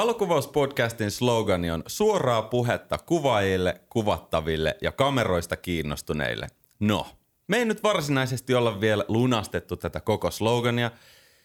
[0.00, 6.46] Valokuvauspodcastin slogani on suoraa puhetta kuvaajille, kuvattaville ja kameroista kiinnostuneille.
[6.78, 7.06] No,
[7.48, 10.90] me ei nyt varsinaisesti olla vielä lunastettu tätä koko slogania,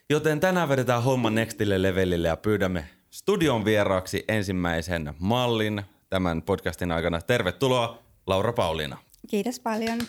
[0.09, 7.21] joten tänään vedetään homma nextille levelille ja pyydämme studion vieraaksi ensimmäisen mallin tämän podcastin aikana.
[7.21, 8.97] Tervetuloa Laura Pauliina.
[9.29, 9.99] Kiitos paljon.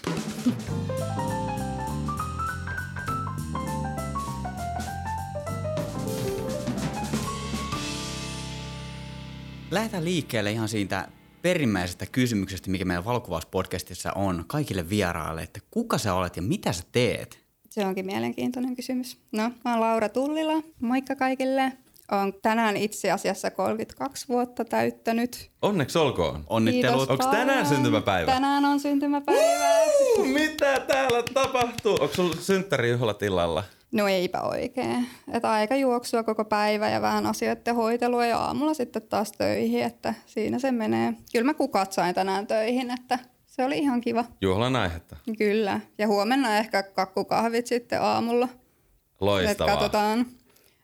[9.76, 11.08] Lähdetään liikkeelle ihan siitä
[11.42, 16.82] perimmäisestä kysymyksestä, mikä meidän valokuvauspodcastissa on kaikille vieraille, että kuka sä olet ja mitä sä
[16.92, 17.38] teet?
[17.70, 19.18] Se onkin mielenkiintoinen kysymys.
[19.32, 20.62] No, mä oon Laura Tullila.
[20.80, 21.72] Moikka kaikille.
[22.12, 25.50] Olen tänään itse asiassa 32 vuotta täyttänyt.
[25.62, 26.44] Onneksi olkoon.
[26.46, 27.10] Onnittelut.
[27.10, 28.32] Onko tänään syntymäpäivä?
[28.32, 29.40] Tänään on syntymäpäivä.
[30.18, 31.92] Uh, mitä täällä tapahtuu?
[32.00, 33.64] Onko sulla synttärijuhlat illalla?
[33.92, 35.06] No eipä oikein.
[35.32, 40.14] Että aika juoksua koko päivä ja vähän asioiden hoitelua ja aamulla sitten taas töihin, että
[40.26, 41.14] siinä se menee.
[41.32, 44.24] Kyllä mä kukat sain tänään töihin, että se oli ihan kiva.
[44.40, 45.16] Juhlan aihetta.
[45.38, 45.80] Kyllä.
[45.98, 48.48] Ja huomenna ehkä kakkukahvit sitten aamulla.
[49.20, 49.72] Loistavaa.
[49.72, 50.26] Et katsotaan.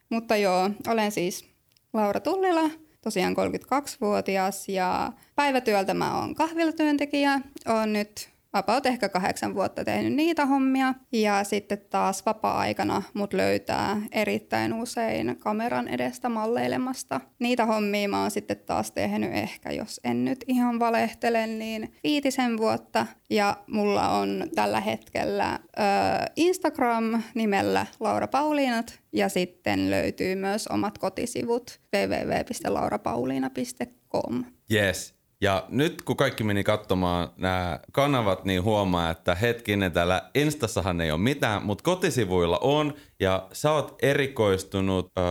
[0.09, 1.49] Mutta joo, olen siis
[1.93, 2.69] Laura Tullila,
[3.01, 7.41] tosiaan 32-vuotias ja päivätyöltä mä oon kahvilatyöntekijä.
[7.67, 10.93] Oon nyt about ehkä kahdeksan vuotta tehnyt niitä hommia.
[11.11, 17.21] Ja sitten taas vapaa-aikana mut löytää erittäin usein kameran edestä malleilemasta.
[17.39, 22.57] Niitä hommia mä oon sitten taas tehnyt ehkä, jos en nyt ihan valehtele, niin viitisen
[22.57, 23.05] vuotta.
[23.29, 25.59] Ja mulla on tällä hetkellä ö,
[26.35, 34.43] Instagram nimellä Laura Pauliinat ja sitten löytyy myös omat kotisivut www.laurapauliina.com.
[34.71, 35.22] Yes.
[35.43, 41.11] Ja nyt kun kaikki meni katsomaan nämä kanavat, niin huomaa, että hetkinen, täällä Instassahan ei
[41.11, 42.93] ole mitään, mutta kotisivuilla on.
[43.19, 45.21] Ja sä oot erikoistunut ö,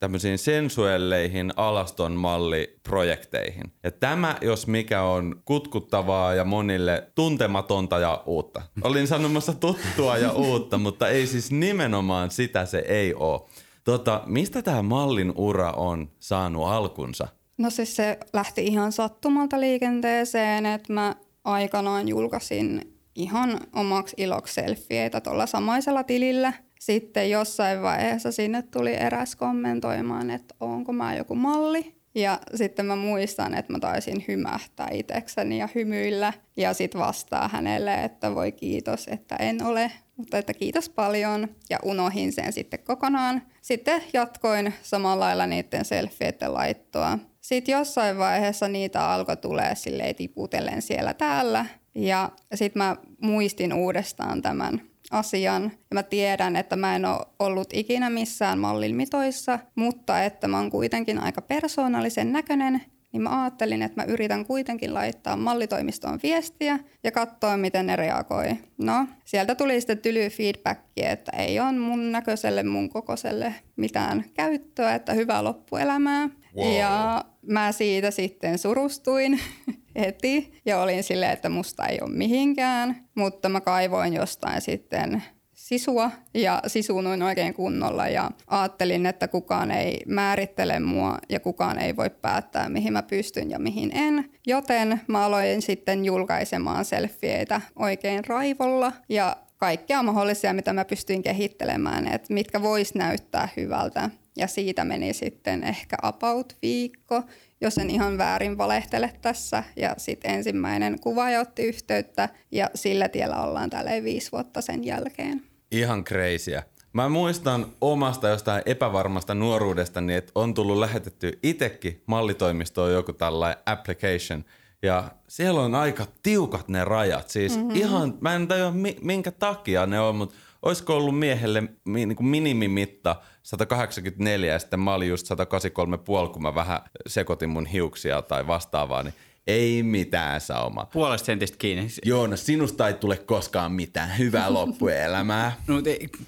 [0.00, 3.72] tämmöisiin sensuelleihin alaston malliprojekteihin.
[3.82, 8.62] Ja tämä, jos mikä on kutkuttavaa ja monille tuntematonta ja uutta.
[8.82, 13.40] Olin sanomassa tuttua ja uutta, mutta ei siis nimenomaan sitä se ei ole.
[13.84, 17.28] Tota, mistä tämä mallin ura on saanut alkunsa?
[17.58, 25.20] No siis se lähti ihan sattumalta liikenteeseen, että mä aikanaan julkaisin ihan omaksi iloksi selfieitä
[25.20, 26.52] tuolla samaisella tilillä.
[26.80, 31.94] Sitten jossain vaiheessa sinne tuli eräs kommentoimaan, että onko mä joku malli.
[32.14, 36.32] Ja sitten mä muistan, että mä taisin hymähtää itsekseni ja hymyillä.
[36.56, 41.48] Ja sitten vastaa hänelle, että voi kiitos, että en ole, mutta että kiitos paljon.
[41.70, 43.42] Ja unohin sen sitten kokonaan.
[43.62, 47.18] Sitten jatkoin samalla lailla niiden selfieiden laittoa.
[47.44, 51.66] Sitten jossain vaiheessa niitä alkoi tulee silleen tiputellen siellä täällä.
[51.94, 55.62] Ja sitten mä muistin uudestaan tämän asian.
[55.62, 60.70] Ja mä tiedän, että mä en ole ollut ikinä missään mallilmitoissa, mutta että mä oon
[60.70, 67.12] kuitenkin aika persoonallisen näköinen, niin mä ajattelin, että mä yritän kuitenkin laittaa mallitoimistoon viestiä ja
[67.12, 68.56] katsoa, miten ne reagoi.
[68.78, 74.94] No, sieltä tuli sitten tyly feedbackia, että ei ole mun näköiselle, mun kokoiselle mitään käyttöä,
[74.94, 76.28] että hyvää loppuelämää.
[76.56, 76.72] Wow.
[76.72, 79.40] Ja mä siitä sitten surustuin
[80.00, 85.22] heti ja olin silleen, että musta ei ole mihinkään, mutta mä kaivoin jostain sitten
[85.54, 91.96] sisua ja sisunuin oikein kunnolla ja ajattelin, että kukaan ei määrittele mua ja kukaan ei
[91.96, 94.30] voi päättää, mihin mä pystyn ja mihin en.
[94.46, 102.06] Joten mä aloin sitten julkaisemaan selfieitä oikein raivolla ja kaikkea mahdollisia, mitä mä pystyin kehittelemään,
[102.06, 104.10] että mitkä vois näyttää hyvältä.
[104.36, 107.22] Ja siitä meni sitten ehkä about viikko,
[107.60, 109.64] jos en ihan väärin valehtele tässä.
[109.76, 115.42] Ja sitten ensimmäinen kuvaaja otti yhteyttä ja sillä tiellä ollaan tälleen viisi vuotta sen jälkeen.
[115.72, 116.62] Ihan crazyä.
[116.92, 124.44] Mä muistan omasta jostain epävarmasta nuoruudestani, että on tullut lähetetty itekin mallitoimistoon joku tällainen application.
[124.82, 127.30] Ja siellä on aika tiukat ne rajat.
[127.30, 127.74] Siis mm-hmm.
[127.74, 133.16] ihan, mä en tajua minkä takia ne on, mutta olisiko ollut miehelle niin kuin minimimitta
[133.44, 139.02] 184 ja sitten mä olin just 183,5, kun mä vähän sekoitin mun hiuksia tai vastaavaa,
[139.02, 139.14] niin
[139.46, 140.86] ei mitään sauma.
[140.92, 141.88] Puolesta sentistä kiinni.
[142.04, 144.18] Joo, no sinusta ei tule koskaan mitään.
[144.18, 145.52] Hyvää loppuelämää.
[145.66, 145.74] no,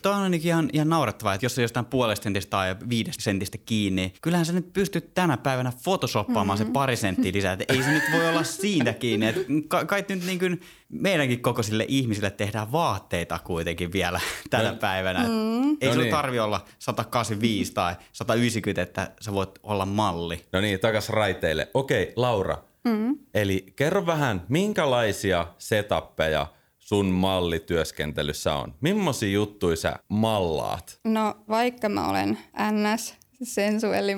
[0.02, 4.12] toi on ihan, ihan naurettavaa, että jos on jostain puolesta sentistä tai viidestä sentistä kiinni,
[4.22, 6.70] kyllähän sä nyt pystyt tänä päivänä photoshoppaamaan mm-hmm.
[6.70, 7.52] se pari senttiä lisää.
[7.52, 9.26] Että ei se nyt voi olla siitä kiinni.
[9.26, 14.20] Että ka- kai nyt niin kuin meidänkin kokoisille ihmisille tehdään vaatteita kuitenkin vielä
[14.50, 14.76] tänä no.
[14.76, 15.20] päivänä.
[15.20, 15.76] Mm.
[15.80, 16.10] Ei no niin.
[16.10, 20.44] tarvi olla 185 tai 190, että sä voit olla malli.
[20.52, 21.68] No niin, takas raiteille.
[21.74, 23.18] Okei, Laura, Mm.
[23.34, 26.46] Eli kerro vähän, minkälaisia setappeja
[26.78, 28.74] sun mallityöskentelyssä on?
[28.80, 31.00] Mimmoisia juttuja sä mallaat?
[31.04, 32.38] No vaikka mä olen
[32.72, 34.14] NS sensuelli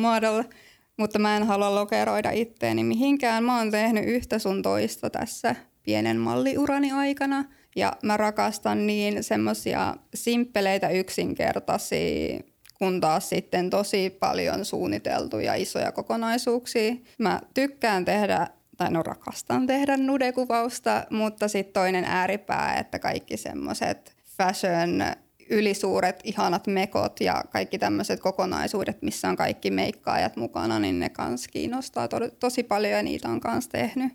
[0.00, 0.44] model,
[0.96, 3.44] mutta mä en halua lokeroida itteeni mihinkään.
[3.44, 7.44] Mä oon tehnyt yhtä sun toista tässä pienen malliurani aikana.
[7.76, 12.40] Ja mä rakastan niin semmosia simppeleitä yksinkertaisia
[12.80, 16.94] kun taas sitten tosi paljon suunniteltuja isoja kokonaisuuksia.
[17.18, 18.46] Mä tykkään tehdä
[18.76, 25.02] tai no rakastan tehdä nudekuvausta, mutta sitten toinen ääripää, että kaikki semmoiset fashion
[25.50, 31.48] ylisuuret, ihanat mekot ja kaikki tämmöiset kokonaisuudet, missä on kaikki meikkaajat mukana, niin ne kans
[31.48, 34.12] kiinnostaa to- tosi paljon ja niitä on kans tehnyt.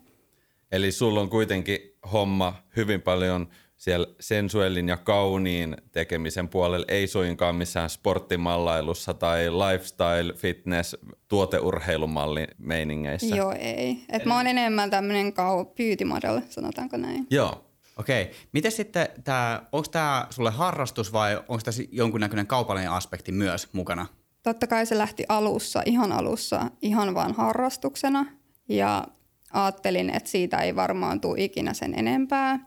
[0.71, 1.79] Eli sulla on kuitenkin
[2.11, 3.47] homma hyvin paljon
[3.77, 10.95] siellä sensuellin ja kauniin tekemisen puolella, ei suinkaan missään sporttimallailussa tai lifestyle, fitness,
[11.27, 13.36] tuoteurheilumalli meiningeissä.
[13.36, 14.06] Joo, ei.
[14.10, 14.25] Et Eli...
[14.25, 17.27] mä oon enemmän tämmöinen kau- beauty model, sanotaanko näin.
[17.30, 17.66] Joo.
[18.00, 18.31] Okei.
[18.51, 24.07] Miten sitten tämä, onko tämä sulle harrastus vai onko tässä jonkunnäköinen kaupallinen aspekti myös mukana?
[24.44, 28.25] Totta kai se lähti alussa, ihan alussa, ihan vaan harrastuksena.
[28.69, 29.07] Ja
[29.54, 32.60] ajattelin, että siitä ei varmaan tule ikinä sen enempää.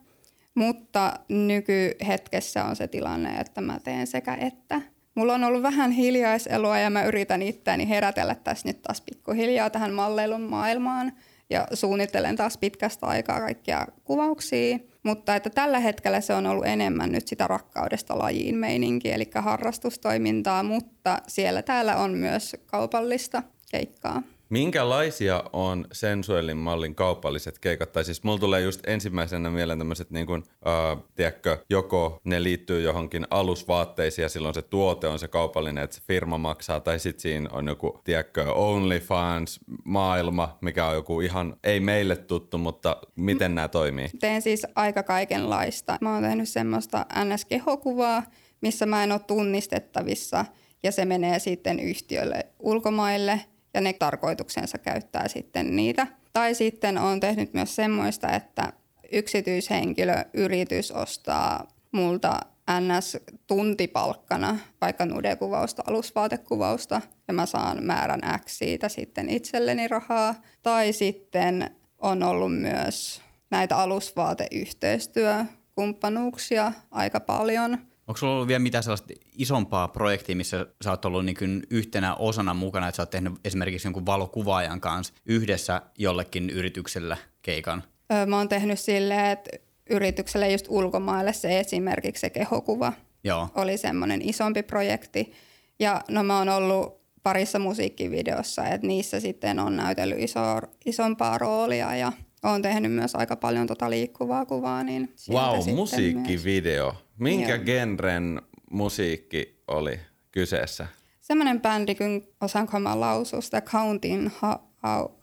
[0.59, 4.81] Mutta nykyhetkessä on se tilanne, että mä teen sekä että.
[5.15, 9.93] Mulla on ollut vähän hiljaiselua ja mä yritän itseäni herätellä tässä nyt taas pikkuhiljaa tähän
[9.93, 11.13] malleilun maailmaan
[11.51, 14.79] ja suunnittelen taas pitkästä aikaa kaikkia kuvauksia.
[15.03, 20.63] Mutta että tällä hetkellä se on ollut enemmän nyt sitä rakkaudesta lajiin meininki, eli harrastustoimintaa,
[20.63, 24.23] mutta siellä täällä on myös kaupallista keikkaa.
[24.51, 27.93] Minkälaisia on sensuellin mallin kaupalliset keikat?
[27.93, 32.83] Tai siis mulla tulee just ensimmäisenä mieleen tämmöiset niin kuin, äh, tiedätkö, joko ne liittyy
[32.83, 37.21] johonkin alusvaatteisiin ja silloin se tuote on se kaupallinen, että se firma maksaa, tai sitten
[37.21, 43.55] siinä on joku, tiedätkö, OnlyFans maailma, mikä on joku ihan, ei meille tuttu, mutta miten
[43.55, 44.11] nämä toimii?
[44.21, 45.99] Teen siis aika kaikenlaista.
[46.01, 48.23] Mä oon tehnyt semmoista NS-kehokuvaa,
[48.61, 50.45] missä mä en ole tunnistettavissa
[50.83, 53.41] ja se menee sitten yhtiölle ulkomaille–
[53.75, 56.07] ja ne tarkoituksensa käyttää sitten niitä.
[56.33, 58.73] Tai sitten on tehnyt myös semmoista, että
[59.13, 69.29] yksityishenkilö, yritys ostaa multa NS-tuntipalkkana vaikka nudekuvausta, alusvaatekuvausta ja mä saan määrän X siitä sitten
[69.29, 70.35] itselleni rahaa.
[70.63, 77.79] Tai sitten on ollut myös näitä alusvaateyhteistyökumppanuuksia aika paljon–
[78.09, 82.55] Onko sulla ollut vielä mitään sellaista isompaa projektia, missä sä oot ollut niin yhtenä osana
[82.55, 87.83] mukana, että sä oot tehnyt esimerkiksi jonkun valokuvaajan kanssa yhdessä jollekin yrityksellä keikan?
[88.13, 89.51] Öö, mä oon tehnyt silleen, että
[89.91, 92.93] yritykselle just ulkomaille se esimerkiksi se kehokuva
[93.25, 93.49] Joo.
[93.55, 95.33] oli semmoinen isompi projekti.
[95.79, 100.41] Ja no mä oon ollut parissa musiikkivideossa, että niissä sitten on näytellyt iso,
[100.85, 102.13] isompaa roolia ja
[102.43, 104.83] oon tehnyt myös aika paljon tota liikkuvaa kuvaa.
[104.83, 106.93] Niin wow, musiikkivideo.
[106.93, 107.05] Myös.
[107.19, 107.65] Minkä Joo.
[107.65, 110.01] genren musiikki oli
[110.33, 110.87] kyseessä?
[111.21, 114.31] Semmoinen bändi, kun osaanko mä lausua sitä Counting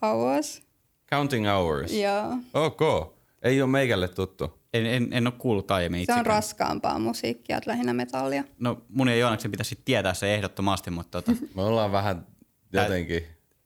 [0.01, 0.63] Hours.
[1.13, 1.93] Counting Hours?
[1.93, 2.37] Joo.
[2.53, 2.81] Ok.
[3.43, 4.59] Ei ole meikälle tuttu.
[4.73, 6.25] En, en, en ole kuullut aiemmin itsekään.
[6.25, 8.43] Se on raskaampaa musiikkia, lähinnä metallia.
[8.59, 11.37] No mun ja Joonaksen pitäisi tietää se ehdottomasti, mutta tota...
[11.55, 12.27] Me ollaan vähän
[12.73, 13.23] jotenkin...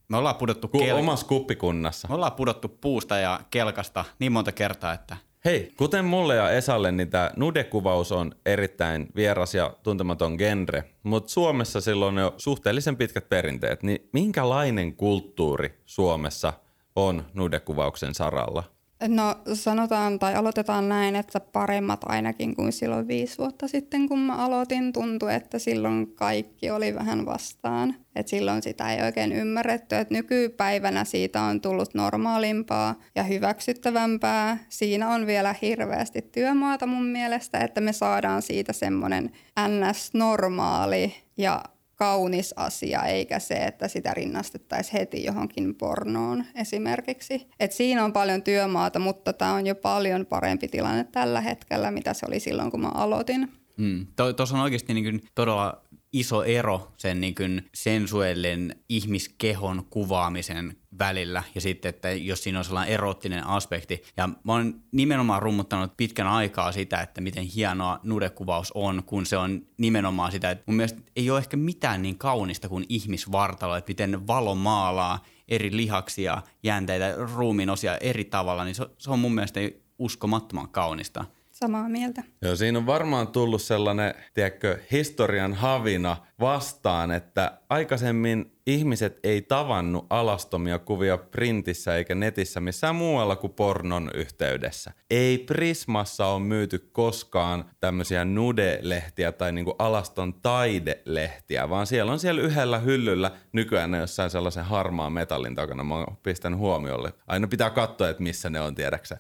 [0.10, 0.98] Me ollaan pudottu Ku, kel...
[0.98, 2.08] omassa kuppikunnassa.
[2.08, 6.92] Me ollaan pudottu puusta ja kelkasta niin monta kertaa, että Hei, kuten mulle ja Esalle,
[6.92, 12.98] niin tämä nudekuvaus on erittäin vieras ja tuntematon genre, mutta Suomessa silloin on jo suhteellisen
[12.98, 13.84] pitkät perinteet.
[13.84, 16.54] Niin minkälainen kulttuuri Suomessa
[16.96, 18.64] on nudekuvauksen saralla?
[19.08, 24.36] No sanotaan tai aloitetaan näin, että paremmat ainakin kuin silloin viisi vuotta sitten, kun mä
[24.36, 24.94] aloitin.
[24.94, 27.96] Tuntui, että silloin kaikki oli vähän vastaan.
[28.16, 29.96] Et silloin sitä ei oikein ymmärretty.
[29.96, 34.58] Et nykypäivänä siitä on tullut normaalimpaa ja hyväksyttävämpää.
[34.70, 39.32] Siinä on vielä hirveästi työmaata mun mielestä, että me saadaan siitä semmoinen
[39.68, 41.64] ns-normaali ja
[42.00, 47.48] kaunis asia, eikä se, että sitä rinnastettaisiin heti johonkin pornoon esimerkiksi.
[47.60, 52.14] Et siinä on paljon työmaata, mutta tämä on jo paljon parempi tilanne tällä hetkellä, mitä
[52.14, 53.52] se oli silloin, kun mä aloitin.
[53.78, 54.08] Mm.
[54.36, 55.82] Tuossa on oikeasti niin todella
[56.14, 62.66] iso ero sen niin kuin sensuellin ihmiskehon kuvaamisen välillä ja sitten, että jos siinä on
[62.66, 64.04] sellainen erottinen aspekti.
[64.18, 69.38] Ja mä oon nimenomaan rummuttanut pitkän aikaa sitä, että miten hienoa nudekuvaus on, kun se
[69.38, 73.90] on nimenomaan sitä, että mun mielestä ei ole ehkä mitään niin kaunista kuin ihmisvartalo, että
[73.90, 79.36] miten valo maalaa eri lihaksia, jänteitä, ruumiin osia eri tavalla, niin se, se on mun
[79.36, 79.60] mielestä
[80.00, 81.26] uskomattoman kaunista.
[81.60, 82.24] Samaa mieltä.
[82.42, 90.06] Joo, siinä on varmaan tullut sellainen, tiedätkö, historian havina vastaan, että aikaisemmin ihmiset ei tavannut
[90.10, 94.92] alastomia kuvia printissä eikä netissä missään muualla kuin pornon yhteydessä.
[95.10, 102.42] Ei Prismassa ole myyty koskaan tämmöisiä nude-lehtiä tai niinku alaston taidelehtiä, vaan siellä on siellä
[102.42, 105.84] yhdellä hyllyllä nykyään ne jossain sellaisen harmaan metallin takana.
[105.84, 107.14] Mä oon pistänyt huomiolle.
[107.28, 109.18] Aina pitää katsoa, että missä ne on, tiedäksä.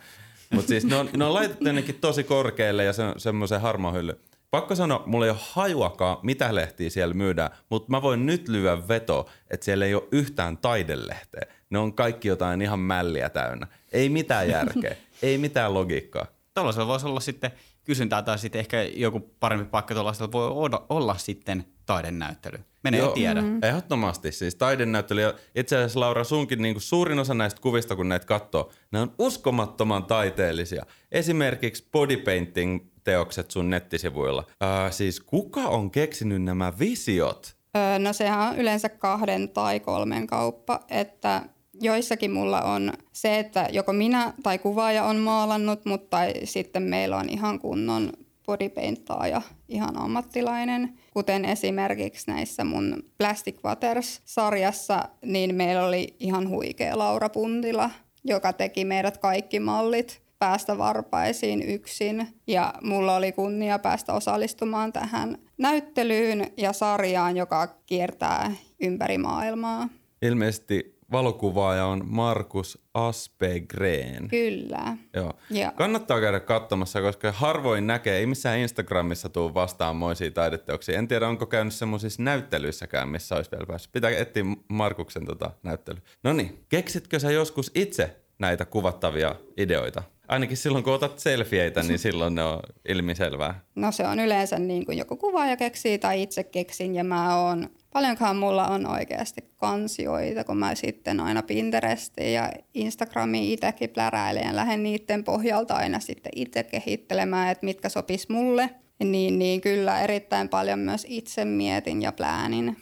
[0.53, 4.19] Mutta siis ne on, ne on laitettu ennenkin tosi korkealle ja se semmoisen harmaan hylly.
[4.51, 8.87] Pakko sanoa, mulla ei ole hajuakaan, mitä lehtiä siellä myydään, mutta mä voin nyt lyödä
[8.87, 11.41] veto, että siellä ei ole yhtään taidelehteä.
[11.69, 13.67] Ne on kaikki jotain ihan mälliä täynnä.
[13.91, 16.25] Ei mitään järkeä, ei mitään logiikkaa.
[16.53, 17.51] Tuollaisella voisi olla sitten
[17.83, 22.59] kysyntää tai sitten ehkä joku parempi paikka tuollaisella voi olla, olla sitten taidenäyttely.
[22.83, 23.41] Mene ja tiedä.
[23.41, 23.63] Mm-hmm.
[23.63, 25.21] Ehdottomasti siis taidenäyttely.
[25.21, 28.99] Ja itse asiassa Laura sunkin niin kuin suurin osa näistä kuvista, kun näitä katsoo, ne
[28.99, 30.85] on uskomattoman taiteellisia.
[31.11, 34.43] Esimerkiksi bodypainting teokset sun nettisivuilla.
[34.63, 37.55] Äh, siis kuka on keksinyt nämä visiot?
[37.77, 41.41] Öö, no sehän on yleensä kahden tai kolmen kauppa, että
[41.81, 47.29] joissakin mulla on se, että joko minä tai kuvaaja on maalannut, mutta sitten meillä on
[47.29, 48.13] ihan kunnon
[48.45, 50.99] bodypainttaaja, ihan ammattilainen.
[51.19, 57.89] Kuten esimerkiksi näissä mun Plastic Waters-sarjassa, niin meillä oli ihan huikea Laura Puntila,
[58.23, 62.27] joka teki meidät kaikki mallit päästä varpaisiin yksin.
[62.47, 69.89] Ja mulla oli kunnia päästä osallistumaan tähän näyttelyyn ja sarjaan, joka kiertää ympäri maailmaa.
[70.21, 74.27] Ilmeisesti valokuvaaja on Markus Aspegren.
[74.27, 74.97] Kyllä.
[75.13, 75.33] Joo.
[75.49, 75.71] Ja.
[75.71, 80.99] Kannattaa käydä katsomassa, koska harvoin näkee, ei missään Instagramissa tuu vastaan moisia taideteoksia.
[80.99, 83.91] En tiedä, onko käynyt semmoisissa näyttelyissäkään, missä olisi vielä päässyt.
[83.91, 85.97] Pitää etsiä Markuksen tota näyttely.
[86.23, 90.03] No niin, keksitkö sä joskus itse näitä kuvattavia ideoita?
[90.29, 92.59] Ainakin silloin, kun otat selfieitä, niin silloin ne on
[92.89, 93.59] ilmiselvää.
[93.75, 97.69] No se on yleensä niin kuin joku kuvaaja keksii tai itse keksin ja mä oon
[97.93, 104.55] paljonkaan mulla on oikeasti kansioita, kun mä sitten aina Pinterestiin ja Instagramiin itsekin pläräilen ja
[104.55, 108.69] lähden niiden pohjalta aina sitten itse kehittelemään, että mitkä sopis mulle.
[109.03, 112.77] Niin, niin kyllä erittäin paljon myös itse mietin ja pläänin.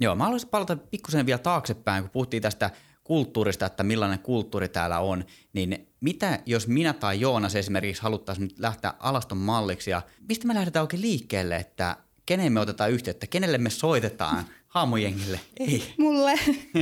[0.00, 2.70] Joo, mä haluaisin palata pikkusen vielä taaksepäin, kun puhuttiin tästä
[3.08, 8.58] kulttuurista, että millainen kulttuuri täällä on, niin mitä jos minä tai Joonas esimerkiksi haluttaisiin nyt
[8.58, 11.96] lähteä alaston malliksi ja mistä me lähdetään oikein liikkeelle, että
[12.26, 15.40] kenen me otetaan yhteyttä, kenelle me soitetaan, haamujengille?
[15.60, 15.94] Ei.
[15.98, 16.32] Mulle.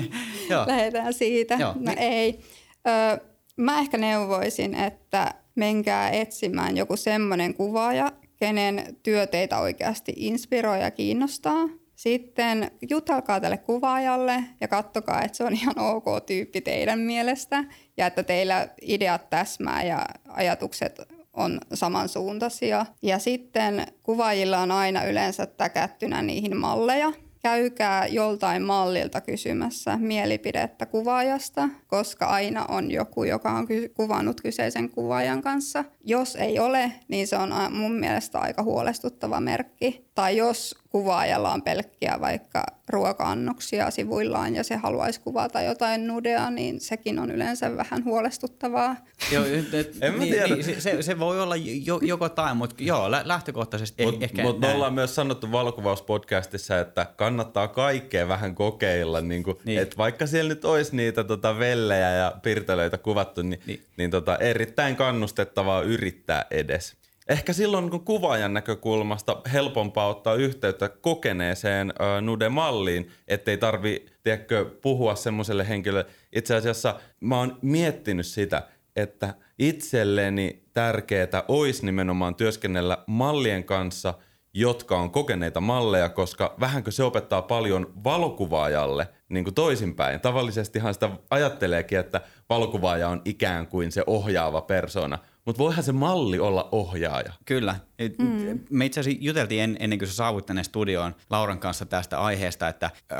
[0.66, 1.54] Lähdetään siitä.
[1.54, 1.72] Joo.
[1.72, 2.40] No Mi- ei.
[2.86, 3.20] Ö,
[3.56, 10.90] mä ehkä neuvoisin, että menkää etsimään joku semmoinen kuvaaja, kenen työ teitä oikeasti inspiroi ja
[10.90, 11.68] kiinnostaa.
[11.96, 17.64] Sitten jutelkaa tälle kuvaajalle ja katsokaa, että se on ihan ok tyyppi teidän mielestä
[17.96, 21.00] ja että teillä ideat täsmää ja ajatukset
[21.32, 22.86] on samansuuntaisia.
[23.02, 27.12] Ja sitten kuvaajilla on aina yleensä täkättynä niihin malleja.
[27.42, 35.42] Käykää joltain mallilta kysymässä mielipidettä kuvaajasta, koska aina on joku, joka on kuvannut kyseisen kuvaajan
[35.42, 35.84] kanssa.
[36.04, 40.05] Jos ei ole, niin se on mun mielestä aika huolestuttava merkki.
[40.16, 46.80] Tai jos kuvaajalla on pelkkiä vaikka ruoka-annoksia sivuillaan ja se haluaisi kuvata jotain nudea, niin
[46.80, 48.96] sekin on yleensä vähän huolestuttavaa.
[49.32, 50.54] Joo, et, en mä niin, tiedä.
[50.54, 54.74] Niin, se, se voi olla jo, joko tai, mutta joo, lähtökohtaisesti mut, ehkä Mutta me
[54.74, 59.20] ollaan myös sanottu valokuvauspodcastissa, että kannattaa kaikkea vähän kokeilla.
[59.20, 59.80] Niin kuin, niin.
[59.80, 63.82] Että vaikka siellä nyt olisi niitä tota, vellejä ja pirtelöitä kuvattu, niin, niin.
[63.96, 66.96] niin tota, erittäin kannustettavaa yrittää edes.
[67.28, 75.14] Ehkä silloin kun kuvaajan näkökulmasta helpompaa ottaa yhteyttä kokeneeseen ö, nude-malliin, ettei tarvi tiedätkö, puhua
[75.14, 76.06] semmoiselle henkilölle.
[76.32, 78.62] Itse asiassa mä oon miettinyt sitä,
[78.96, 84.14] että itselleni tärkeää olisi nimenomaan työskennellä mallien kanssa,
[84.54, 90.20] jotka on kokeneita malleja, koska vähänkö se opettaa paljon valokuvaajalle niin kuin toisinpäin.
[90.20, 96.38] Tavallisestihan sitä ajatteleekin, että valokuvaaja on ikään kuin se ohjaava persona– mutta voihan se malli
[96.38, 97.32] olla ohjaaja.
[97.44, 97.76] Kyllä.
[98.18, 98.60] Mm.
[98.70, 102.68] Me itse asiassa juteltiin en, ennen kuin sä saavut tänne studioon Lauran kanssa tästä aiheesta,
[102.68, 103.18] että äh,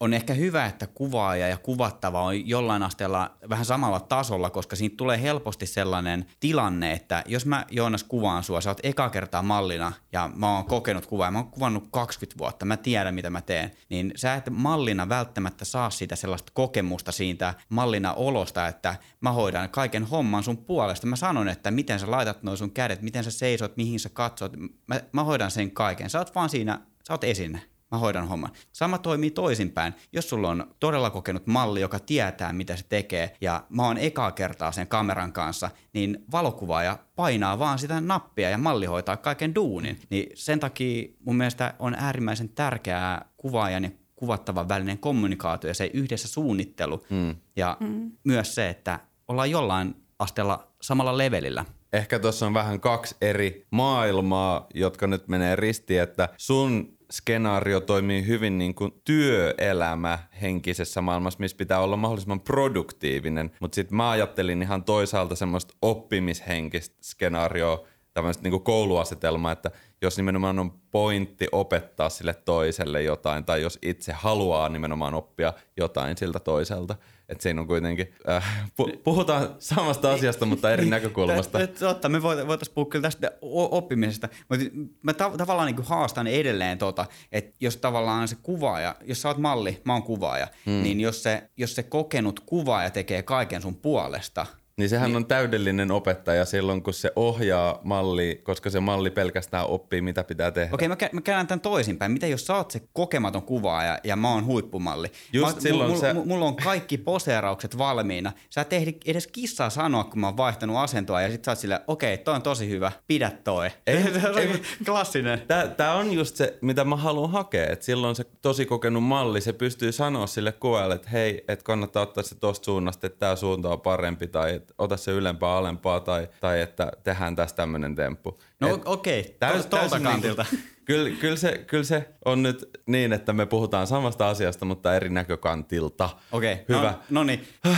[0.00, 4.96] on ehkä hyvä, että kuvaaja ja kuvattava on jollain asteella vähän samalla tasolla, koska siitä
[4.96, 9.92] tulee helposti sellainen tilanne, että jos mä Joonas kuvaan sua, sä oot eka kertaa mallina
[10.12, 13.70] ja mä oon kokenut kuvaa, mä oon kuvannut 20 vuotta, mä tiedän mitä mä teen,
[13.88, 19.68] niin sä et mallina välttämättä saa sitä sellaista kokemusta siitä mallina olosta, että mä hoidan
[19.68, 21.06] kaiken homman sun puolesta.
[21.06, 24.52] Mä sanon, että miten sä laitat noin sun kädet, miten sä seisot, mihin sä katsot,
[24.86, 26.10] mä, mä hoidan sen kaiken.
[26.10, 27.69] Sä oot vaan siinä, sä oot esine.
[27.90, 28.50] Mä hoidan homman.
[28.72, 29.94] Sama toimii toisinpäin.
[30.12, 34.32] Jos sulla on todella kokenut malli, joka tietää, mitä se tekee, ja mä oon ekaa
[34.32, 40.00] kertaa sen kameran kanssa, niin valokuvaaja painaa vaan sitä nappia ja malli hoitaa kaiken duunin.
[40.10, 45.90] Niin sen takia mun mielestä on äärimmäisen tärkeää kuvaajan ja kuvattavan välinen kommunikaatio ja se
[45.94, 47.04] yhdessä suunnittelu.
[47.10, 47.36] Mm.
[47.56, 48.12] Ja mm.
[48.24, 51.64] myös se, että ollaan jollain asteella samalla levelillä.
[51.92, 58.26] Ehkä tuossa on vähän kaksi eri maailmaa, jotka nyt menee ristiin, että sun skenaario toimii
[58.26, 63.50] hyvin niin kuin työelämä henkisessä maailmassa, missä pitää olla mahdollisimman produktiivinen.
[63.60, 69.70] Mutta sitten mä ajattelin ihan toisaalta semmoista oppimishenkistä skenaarioa, tämmöistä niin kouluasetelmaa, että
[70.02, 76.16] jos nimenomaan on pointti opettaa sille toiselle jotain, tai jos itse haluaa nimenomaan oppia jotain
[76.16, 76.96] siltä toiselta,
[77.30, 81.58] että siinä on kuitenkin, äh, pu- puhutaan samasta asiasta, mutta eri näkökulmasta.
[81.78, 83.30] Totta, me voitaisiin puhua kyllä tästä
[83.70, 84.64] oppimisesta, mutta
[85.02, 89.38] mä ta- tavallaan niin haastan edelleen tota, että jos tavallaan se kuvaaja, jos sä oot
[89.38, 90.82] malli, mä oon kuvaaja, hmm.
[90.82, 94.46] niin jos se, jos se kokenut kuvaaja tekee kaiken sun puolesta–
[94.80, 95.16] niin sehän niin.
[95.16, 100.50] on täydellinen opettaja silloin, kun se ohjaa malli, koska se malli pelkästään oppii, mitä pitää
[100.50, 100.74] tehdä.
[100.74, 102.12] Okei, mä, mä käännän tämän toisinpäin.
[102.12, 105.12] Miten jos sä oot se kokematon kuvaaja ja mä oon huippumalli?
[105.32, 106.12] Just mä, silloin mulla, se...
[106.12, 108.32] mulla on kaikki poseeraukset valmiina.
[108.50, 111.58] Sä et ehdi edes kissaa sanoa, kun mä oon vaihtanut asentoa ja sit sä oot
[111.58, 113.70] silleen, okei, toi on tosi hyvä, pidä toi.
[113.86, 113.96] Ei,
[114.40, 115.42] ei, klassinen.
[115.48, 117.66] Tää, tää on just se, mitä mä haluan hakea.
[117.66, 122.02] Et silloin se tosi kokenut malli, se pystyy sanoa sille kuvaajalle, että hei, että kannattaa
[122.02, 126.28] ottaa se tosta suunnasta, että tää suunta on parempi tai ota se ylempää alempaa tai,
[126.40, 128.40] tai että tehdään tässä tämmöinen temppu.
[128.60, 129.32] No okei, okay.
[129.38, 130.46] täys, tuolta niin kantilta.
[130.50, 134.96] Niin, kyllä, kyllä, se, kyllä se on nyt niin, että me puhutaan samasta asiasta, mutta
[134.96, 136.10] eri näkökantilta.
[136.32, 136.76] Okei, okay.
[136.76, 136.90] hyvä.
[136.90, 137.48] No, no niin.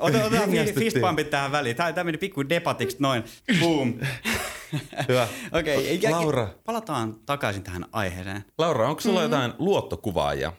[0.00, 0.36] ota, ota
[0.78, 1.76] fistpumpit tähän väliin.
[1.76, 3.24] Tämä, tämä meni pikku debatiksi noin.
[3.60, 3.94] Boom.
[5.08, 5.28] Hyvä.
[5.58, 6.10] Okei, okay.
[6.10, 6.48] Laura.
[6.64, 8.44] Palataan takaisin tähän aiheeseen.
[8.58, 9.32] Laura, onko sulla mm-hmm.
[9.32, 10.52] jotain luottokuvaajia?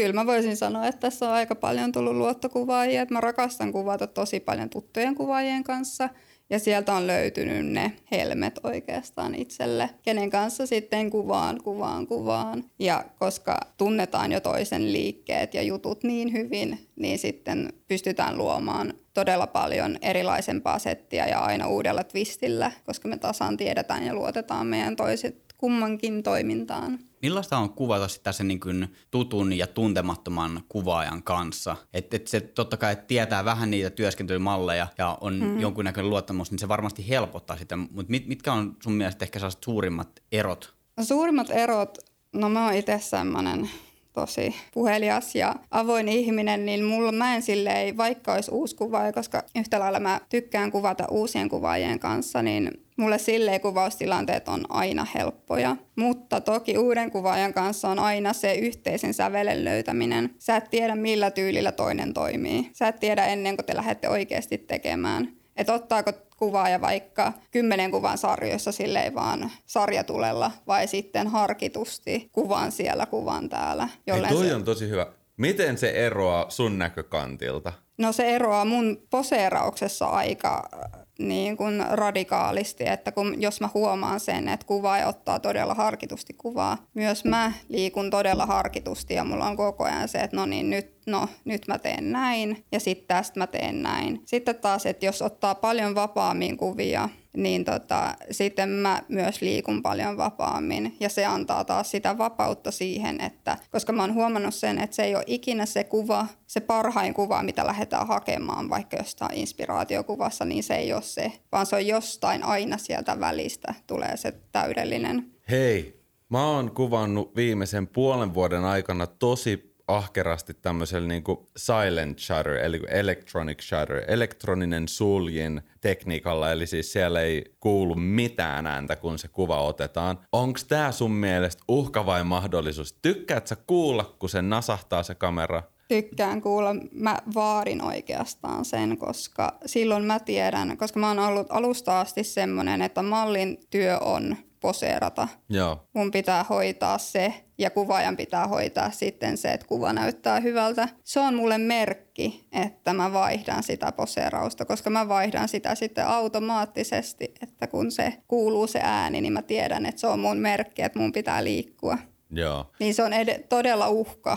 [0.00, 3.06] Kyllä mä voisin sanoa, että tässä on aika paljon tullut luottokuvaajia.
[3.10, 6.08] Mä rakastan kuvata tosi paljon tuttujen kuvaajien kanssa.
[6.50, 12.64] Ja sieltä on löytynyt ne helmet oikeastaan itselle, kenen kanssa sitten kuvaan, kuvaan, kuvaan.
[12.78, 19.46] Ja koska tunnetaan jo toisen liikkeet ja jutut niin hyvin, niin sitten pystytään luomaan todella
[19.46, 25.44] paljon erilaisempaa settiä ja aina uudella twistillä, koska me tasan tiedetään ja luotetaan meidän toiset
[25.58, 26.98] kummankin toimintaan.
[27.22, 31.76] Millaista on kuvata sitä sen niin kuin tutun ja tuntemattoman kuvaajan kanssa?
[31.92, 35.60] Että et se totta kai tietää vähän niitä työskentelymalleja ja on mm-hmm.
[35.60, 37.76] jonkunnäköinen luottamus, niin se varmasti helpottaa sitä.
[37.76, 40.74] Mutta mit, mitkä on sun mielestä ehkä sellaiset suurimmat erot?
[40.96, 41.98] No, suurimmat erot,
[42.32, 43.70] no mä oon itse semmoinen
[44.12, 49.42] tosi puhelias ja avoin ihminen, niin mulla mä en silleen, vaikka olisi uusi kuvaaja, koska
[49.56, 55.76] yhtä lailla mä tykkään kuvata uusien kuvaajien kanssa, niin mulle silleen kuvaustilanteet on aina helppoja.
[55.96, 60.34] Mutta toki uuden kuvaajan kanssa on aina se yhteisen sävelen löytäminen.
[60.38, 62.70] Sä et tiedä millä tyylillä toinen toimii.
[62.72, 65.32] Sä et tiedä ennen kuin te lähdette oikeasti tekemään.
[65.56, 73.06] Että ottaako kuvaaja vaikka kymmenen kuvan sarjoissa silleen vaan sarjatulella vai sitten harkitusti kuvan siellä,
[73.06, 73.88] kuvan täällä.
[74.12, 74.54] Hei, toi se...
[74.54, 75.06] on tosi hyvä.
[75.36, 77.72] Miten se eroaa sun näkökantilta?
[77.98, 80.68] No se eroaa mun poseerauksessa aika
[81.18, 86.86] niin kuin radikaalisti, että kun, jos mä huomaan sen, että kuvaaja ottaa todella harkitusti kuvaa,
[86.94, 90.94] myös mä liikun todella harkitusti ja mulla on koko ajan se, että no niin, nyt,
[91.06, 94.22] no, nyt mä teen näin ja sitten tästä mä teen näin.
[94.24, 100.16] Sitten taas, että jos ottaa paljon vapaammin kuvia, niin tota, sitten mä myös liikun paljon
[100.16, 100.96] vapaammin.
[101.00, 105.02] Ja se antaa taas sitä vapautta siihen, että koska mä oon huomannut sen, että se
[105.04, 110.62] ei ole ikinä se kuva, se parhain kuva, mitä lähdetään hakemaan vaikka jostain inspiraatiokuvassa, niin
[110.62, 115.32] se ei ole se, vaan se on jostain aina sieltä välistä tulee se täydellinen.
[115.50, 122.52] Hei, mä oon kuvannut viimeisen puolen vuoden aikana tosi ahkerasti tämmöisellä niin kuin silent shutter,
[122.52, 129.28] eli electronic shutter, elektroninen suljin tekniikalla, eli siis siellä ei kuulu mitään ääntä, kun se
[129.28, 130.18] kuva otetaan.
[130.32, 132.98] Onko tämä sun mielestä uhka vai mahdollisuus?
[133.02, 135.62] Tykkäätkö sä kuulla, kun se nasahtaa se kamera?
[135.88, 136.74] Tykkään kuulla.
[136.92, 142.82] Mä vaadin oikeastaan sen, koska silloin mä tiedän, koska mä oon ollut alusta asti semmoinen,
[142.82, 145.28] että mallin työ on poseerata.
[145.48, 145.88] Joo.
[145.94, 150.88] Mun pitää hoitaa se ja kuvaajan pitää hoitaa sitten se, että kuva näyttää hyvältä.
[151.04, 157.34] Se on mulle merkki, että mä vaihdan sitä poseerausta, koska mä vaihdan sitä sitten automaattisesti,
[157.42, 160.98] että kun se kuuluu se ääni, niin mä tiedän, että se on mun merkki, että
[160.98, 161.98] mun pitää liikkua.
[162.30, 162.70] Joo.
[162.80, 164.36] Niin se on ed- todella uhka,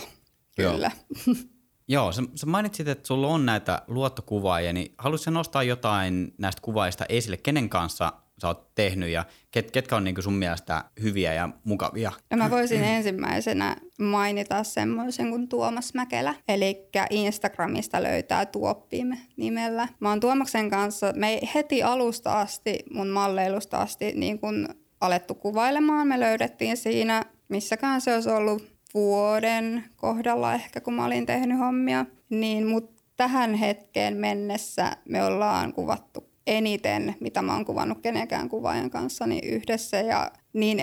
[0.56, 0.90] kyllä.
[1.26, 1.36] Joo.
[1.88, 7.04] Joo, sä, sä mainitsit, että sulla on näitä luottokuvaajia, niin haluaisitko nostaa jotain näistä kuvaajista
[7.08, 7.36] esille?
[7.36, 12.12] Kenen kanssa sä oot tehnyt ja ket, ketkä on niinku sun mielestä hyviä ja mukavia?
[12.30, 16.34] No mä voisin ensimmäisenä mainita semmoisen kuin Tuomas Mäkelä.
[16.48, 19.88] Eli Instagramista löytää Tuoppim nimellä.
[20.00, 24.68] Mä oon Tuomaksen kanssa, me heti alusta asti, mun malleilusta asti niin kun
[25.00, 26.08] alettu kuvailemaan.
[26.08, 32.06] Me löydettiin siinä, missäkään se olisi ollut vuoden kohdalla ehkä, kun mä olin tehnyt hommia.
[32.30, 38.90] Niin, mutta tähän hetkeen mennessä me ollaan kuvattu eniten, mitä mä oon kuvannut kenenkään kuvaajan
[38.90, 40.80] kanssa, niin yhdessä ja niin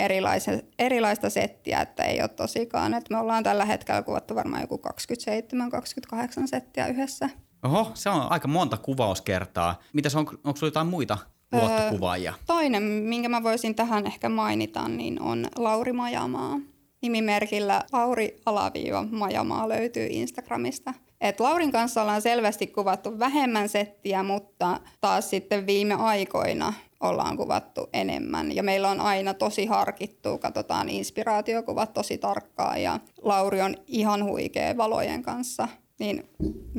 [0.80, 2.94] erilaista settiä, että ei ole tosikaan.
[2.94, 4.82] Että me ollaan tällä hetkellä kuvattu varmaan joku
[6.16, 7.30] 27-28 settiä yhdessä.
[7.64, 9.82] Oho, se on aika monta kuvauskertaa.
[9.94, 11.18] Mitäs on, onko sulla jotain muita
[11.52, 12.32] luottokuvaajia?
[12.32, 16.60] Öö, toinen, minkä mä voisin tähän ehkä mainita, niin on Lauri Majamaa.
[17.02, 20.94] Nimimerkillä Lauri Alaviiva Majamaa löytyy Instagramista.
[21.22, 27.90] Et Laurin kanssa ollaan selvästi kuvattu vähemmän settiä, mutta taas sitten viime aikoina ollaan kuvattu
[27.94, 28.56] enemmän.
[28.56, 34.78] Ja meillä on aina tosi harkittu, katsotaan inspiraatiokuvat tosi tarkkaan ja Lauri on ihan huikea
[34.78, 35.68] valojen kanssa.
[36.00, 36.30] Niin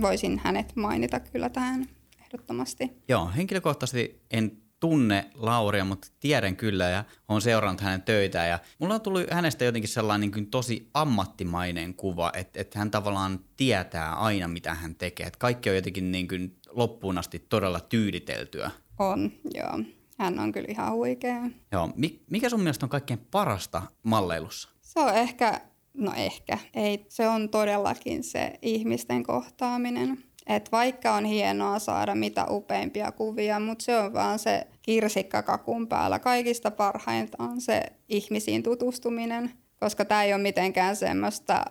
[0.01, 1.87] voisin hänet mainita kyllä tähän
[2.23, 2.93] ehdottomasti.
[3.09, 8.49] Joo, henkilökohtaisesti en tunne Lauria, mutta tiedän kyllä ja olen seurannut hänen töitään.
[8.49, 12.91] Ja mulla on tullut hänestä jotenkin sellainen niin kuin tosi ammattimainen kuva, että, että hän
[12.91, 15.27] tavallaan tietää aina, mitä hän tekee.
[15.27, 18.71] Että kaikki on jotenkin niin kuin loppuun asti todella tyyditeltyä.
[18.99, 19.81] On, joo.
[20.19, 21.43] Hän on kyllä ihan huikea.
[21.73, 21.93] Joo.
[22.31, 24.69] Mikä sun mielestä on kaikkein parasta malleilussa?
[24.81, 25.61] Se on ehkä,
[25.95, 30.25] no ehkä, ei, se on todellakin se ihmisten kohtaaminen.
[30.49, 35.89] Et vaikka on hienoa saada mitä upeimpia kuvia, mutta se on vaan se kirsikka kakun
[35.89, 36.19] päällä.
[36.19, 41.65] Kaikista parhainta on se ihmisiin tutustuminen, koska tämä ei ole mitenkään semmoista,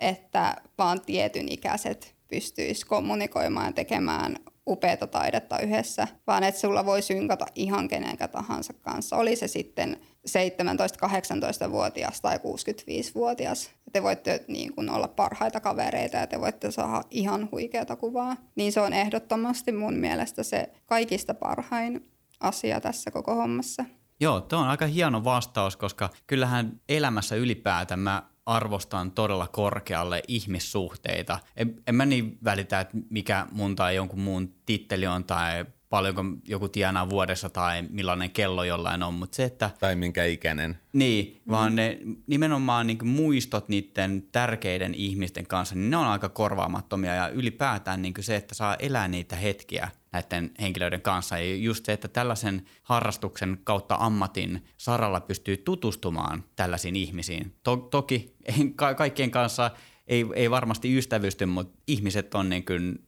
[0.00, 7.46] että vaan tietyn ikäiset pystyisi kommunikoimaan tekemään upeata taidetta yhdessä, vaan että sulla voi synkata
[7.54, 9.16] ihan kenenkä tahansa kanssa.
[9.16, 9.96] Oli se sitten
[10.28, 13.70] 17-18-vuotias tai 65-vuotias.
[13.92, 18.36] Te voitte niin kuin olla parhaita kavereita ja te voitte saada ihan huikeata kuvaa.
[18.56, 23.84] Niin se on ehdottomasti mun mielestä se kaikista parhain asia tässä koko hommassa.
[24.20, 31.38] Joo, tuo on aika hieno vastaus, koska kyllähän elämässä ylipäätään mä arvostan todella korkealle ihmissuhteita.
[31.56, 36.24] En, en mä niin välitä, että mikä mun tai jonkun muun titteli on tai paljonko
[36.48, 39.70] joku tienaa vuodessa tai millainen kello jollain on, mutta se, että...
[39.80, 40.78] Tai minkä ikäinen.
[40.92, 41.76] Niin, vaan mm.
[41.76, 48.02] ne nimenomaan niin muistot niiden tärkeiden ihmisten kanssa, niin ne on aika korvaamattomia ja ylipäätään
[48.02, 51.38] niin se, että saa elää niitä hetkiä näiden henkilöiden kanssa.
[51.38, 57.54] Ja just se, että tällaisen harrastuksen kautta ammatin saralla pystyy tutustumaan tällaisiin ihmisiin.
[57.62, 58.36] To- toki
[58.76, 59.70] ka- kaikkien kanssa
[60.06, 63.03] ei, ei varmasti ystävysty, mutta ihmiset on niin kuin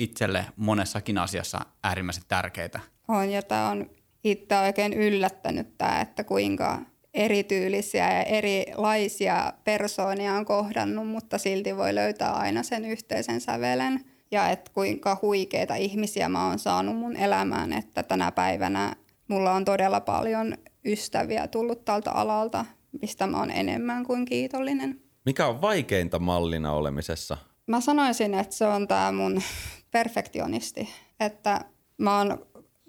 [0.00, 2.80] itselle monessakin asiassa äärimmäisen tärkeitä.
[3.08, 3.90] On, ja tämä on
[4.24, 6.78] itse oikein yllättänyt tämä, että kuinka
[7.14, 14.04] erityylisiä ja erilaisia persoonia on kohdannut, mutta silti voi löytää aina sen yhteisen sävelen.
[14.30, 18.96] Ja että kuinka huikeita ihmisiä mä oon saanut mun elämään, että tänä päivänä
[19.28, 22.64] mulla on todella paljon ystäviä tullut tältä alalta,
[23.00, 25.00] mistä mä oon enemmän kuin kiitollinen.
[25.26, 27.36] Mikä on vaikeinta mallina olemisessa?
[27.66, 29.42] Mä sanoisin, että se on tämä mun
[29.90, 30.88] perfektionisti,
[31.20, 31.64] että
[31.98, 32.46] mä oon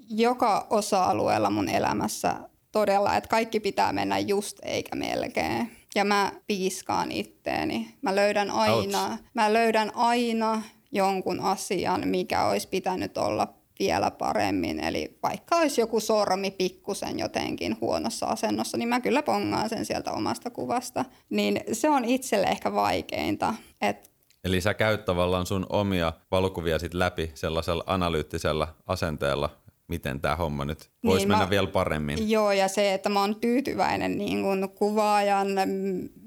[0.09, 2.35] joka osa-alueella mun elämässä
[2.71, 5.77] todella, että kaikki pitää mennä just eikä melkein.
[5.95, 7.95] Ja mä piiskaan itteeni.
[8.01, 10.61] Mä löydän aina, mä löydän aina
[10.91, 14.79] jonkun asian, mikä olisi pitänyt olla vielä paremmin.
[14.79, 20.11] Eli vaikka olisi joku sormi pikkusen jotenkin huonossa asennossa, niin mä kyllä pongaan sen sieltä
[20.11, 21.05] omasta kuvasta.
[21.29, 24.09] Niin se on itselle ehkä vaikeinta, että
[24.43, 29.49] Eli sä käyt tavallaan sun omia valokuvia sit läpi sellaisella analyyttisellä asenteella,
[29.87, 32.29] miten tämä homma nyt voisi niin, mennä mä, vielä paremmin.
[32.29, 35.47] Joo, ja se, että mä oon tyytyväinen niin kun kuvaajan,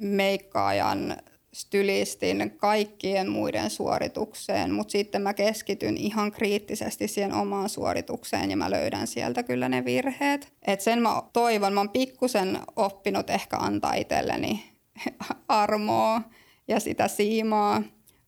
[0.01, 1.17] meikkaajan,
[1.55, 8.71] stylistin, kaikkien muiden suoritukseen, mutta sitten mä keskityn ihan kriittisesti siihen omaan suoritukseen ja mä
[8.71, 10.53] löydän sieltä kyllä ne virheet.
[10.67, 14.65] Et sen mä toivon, mä oon pikkusen oppinut ehkä antaa itselleni
[15.49, 16.21] armoa
[16.69, 17.83] ja sitä siimaa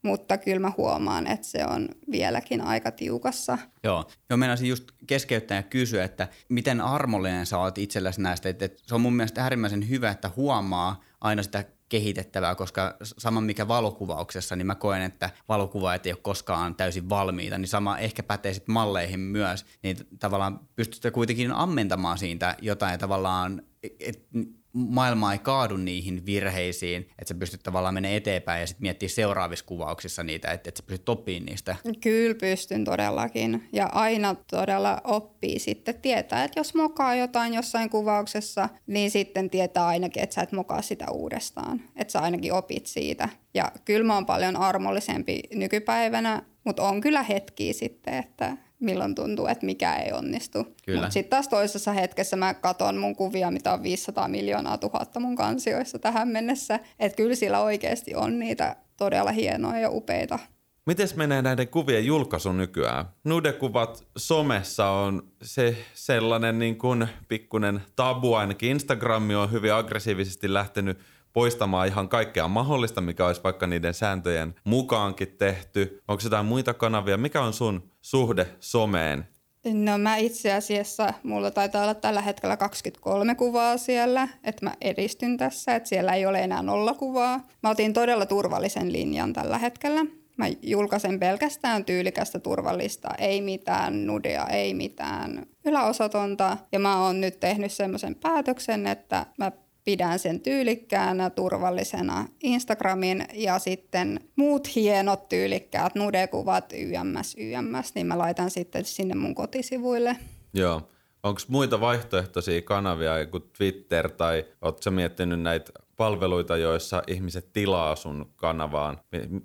[0.07, 3.59] mutta kyllä mä huomaan, että se on vieläkin aika tiukassa.
[3.85, 8.69] Joo, Joo meinasin just keskeyttää ja kysyä, että miten armollinen sä oot itsellesi näistä, että,
[8.77, 14.57] se on mun mielestä äärimmäisen hyvä, että huomaa aina sitä kehitettävää, koska sama mikä valokuvauksessa,
[14.57, 18.73] niin mä koen, että valokuvaajat ei ole koskaan täysin valmiita, niin sama ehkä pätee sitten
[18.73, 23.63] malleihin myös, niin tavallaan pystytte kuitenkin ammentamaan siitä jotain tavallaan,
[24.01, 24.29] et,
[24.77, 29.65] maailma ei kaadu niihin virheisiin, että sä pystyt tavallaan menemään eteenpäin ja sitten miettiä seuraavissa
[29.65, 31.77] kuvauksissa niitä, että, että sä pystyt oppimaan niistä.
[32.01, 33.69] Kyllä pystyn todellakin.
[33.73, 39.87] Ja aina todella oppii sitten tietää, että jos mokaa jotain jossain kuvauksessa, niin sitten tietää
[39.87, 41.83] ainakin, että sä et mokaa sitä uudestaan.
[41.97, 43.29] Että sä ainakin opit siitä.
[43.55, 49.47] Ja kyllä mä oon paljon armollisempi nykypäivänä, mutta on kyllä hetkiä sitten, että milloin tuntuu,
[49.47, 50.59] että mikä ei onnistu.
[50.95, 55.37] Mutta sitten taas toisessa hetkessä mä katon mun kuvia, mitä on 500 miljoonaa tuhatta mun
[55.37, 56.81] kansioissa tähän mennessä.
[56.99, 60.39] Että kyllä sillä oikeasti on niitä todella hienoja ja upeita
[60.87, 63.05] Miten menee näiden kuvien julkaisu nykyään?
[63.25, 70.99] Nudekuvat somessa on se sellainen niin kuin pikkunen tabu, ainakin Instagrami on hyvin aggressiivisesti lähtenyt
[71.37, 76.03] poistamaan ihan kaikkea mahdollista, mikä olisi vaikka niiden sääntöjen mukaankin tehty.
[76.09, 77.17] Onko jotain muita kanavia?
[77.17, 79.29] Mikä on sun suhde someen?
[79.73, 85.37] No mä itse asiassa, mulla taitaa olla tällä hetkellä 23 kuvaa siellä, että mä edistyn
[85.37, 87.41] tässä, että siellä ei ole enää nolla kuvaa.
[87.63, 90.07] Mä otin todella turvallisen linjan tällä hetkellä.
[90.37, 96.57] Mä julkaisen pelkästään tyylikästä turvallista, ei mitään nudea, ei mitään yläosatonta.
[96.73, 99.53] Ja mä oon nyt tehnyt semmoisen päätöksen, että mä
[99.87, 108.19] pidän sen tyylikkäänä, turvallisena Instagramin ja sitten muut hienot tyylikkäät nudekuvat YMS, YMS, niin mä
[108.19, 110.17] laitan sitten sinne mun kotisivuille.
[110.55, 110.83] Joo.
[111.23, 118.33] Onko muita vaihtoehtoisia kanavia kuin Twitter tai ootko miettinyt näitä palveluita, joissa ihmiset tilaa sun
[118.37, 119.01] kanavaan?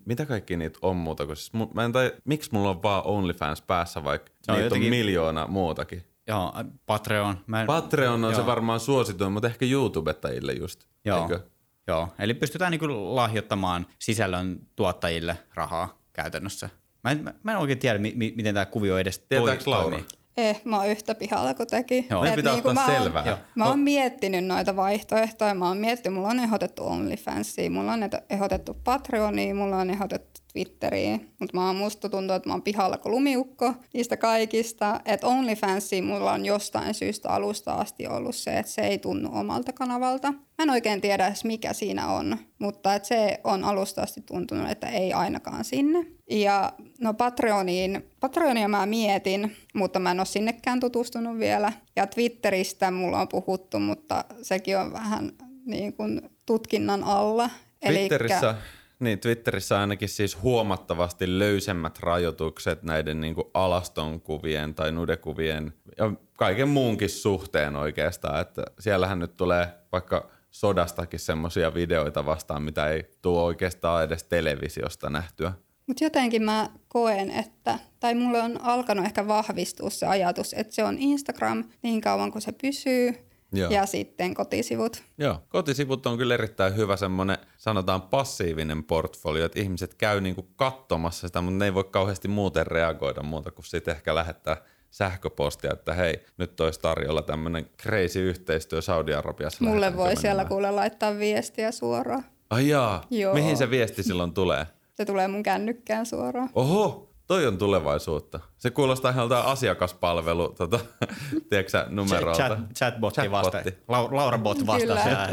[0.06, 1.26] Mitä kaikki niitä on muuta?
[1.26, 4.88] Kun siis, mä en tai, miksi mulla on vaan OnlyFans päässä, vaikka no, niitä jotenkin...
[4.88, 6.11] on miljoona muutakin?
[6.32, 6.54] Joo,
[6.86, 7.38] Patreon.
[7.48, 7.68] Mä en...
[7.68, 8.42] Patreon on joo.
[8.42, 10.84] se varmaan suosituin, mutta ehkä YouTubettajille just.
[11.06, 11.40] Joo, Eikö?
[11.88, 12.08] joo.
[12.20, 16.70] eli pystytään niin lahjoittamaan sisällön tuottajille rahaa käytännössä.
[17.04, 20.00] Mä en, mä en oikein tiedä, mi- miten tämä kuvio edes Tietääks Laura?
[20.38, 22.08] Eh, mä oon yhtä pihalla kuin teki.
[22.10, 22.26] Joo.
[22.26, 23.24] Et pitää niin ottaa mä selvää.
[23.30, 25.54] Oon, mä oon miettinyt noita vaihtoehtoja.
[25.56, 31.34] Mä oon miettinyt, mulla on ehdotettu OnlyFansia, mulla on ehdotettu Patreonia, mulla on ehdotettu Twitteriin,
[31.40, 35.00] mutta mä musta tuntuu, että mä oon pihalla kuin lumiukko niistä kaikista.
[35.06, 39.74] Että OnlyFansi mulla on jostain syystä alusta asti ollut se, että se ei tunnu omalta
[39.74, 40.32] kanavalta.
[40.32, 44.70] Mä en oikein tiedä edes mikä siinä on, mutta että se on alusta asti tuntunut,
[44.70, 46.06] että ei ainakaan sinne.
[46.30, 51.74] Ja no Patreoniin, Patreonia mä mietin, mutta mä en ole sinnekään tutustunut vielä.
[51.96, 55.32] Ja Twitteristä mulla on puhuttu, mutta sekin on vähän
[55.66, 57.50] niin kuin tutkinnan alla.
[57.88, 58.64] Twitterissä Elikkä,
[59.00, 66.70] niin, Twitterissä ainakin siis huomattavasti löysemmät rajoitukset näiden niin kuin alastonkuvien tai nudekuvien ja kaiken
[66.70, 68.42] muunkin suhteen oikeastaan.
[68.42, 75.10] Että siellähän nyt tulee vaikka sodastakin semmoisia videoita vastaan, mitä ei tuo oikeastaan edes televisiosta
[75.10, 75.54] nähtyä.
[75.92, 80.84] Mutta jotenkin mä koen, että, tai mulle on alkanut ehkä vahvistua se ajatus, että se
[80.84, 83.14] on Instagram niin kauan kuin se pysyy,
[83.54, 83.72] Joo.
[83.72, 85.04] ja sitten kotisivut.
[85.18, 91.28] Joo, kotisivut on kyllä erittäin hyvä semmoinen, sanotaan passiivinen portfolio, että ihmiset käy niinku katsomassa
[91.28, 94.58] sitä, mutta ne ei voi kauheasti muuten reagoida muuta kuin sitten ehkä lähettää
[94.92, 99.64] sähköpostia, että hei, nyt olisi tarjolla tämmöinen crazy yhteistyö Saudi-Arabiassa.
[99.64, 102.26] Mulle voi siellä kuule laittaa viestiä suoraan.
[102.50, 103.34] Ai jaa, Joo.
[103.34, 104.66] mihin se viesti silloin tulee?
[104.94, 106.50] Se tulee mun kännykkään suoraan.
[106.56, 108.40] Oho, Toi on tulevaisuutta.
[108.58, 110.80] Se kuulostaa ihan asiakaspalvelu, tota,
[111.50, 112.48] tiedätkö numerolta.
[112.48, 113.58] Chat, chatbotti chat vasta.
[113.88, 115.28] Laura Bot vastaa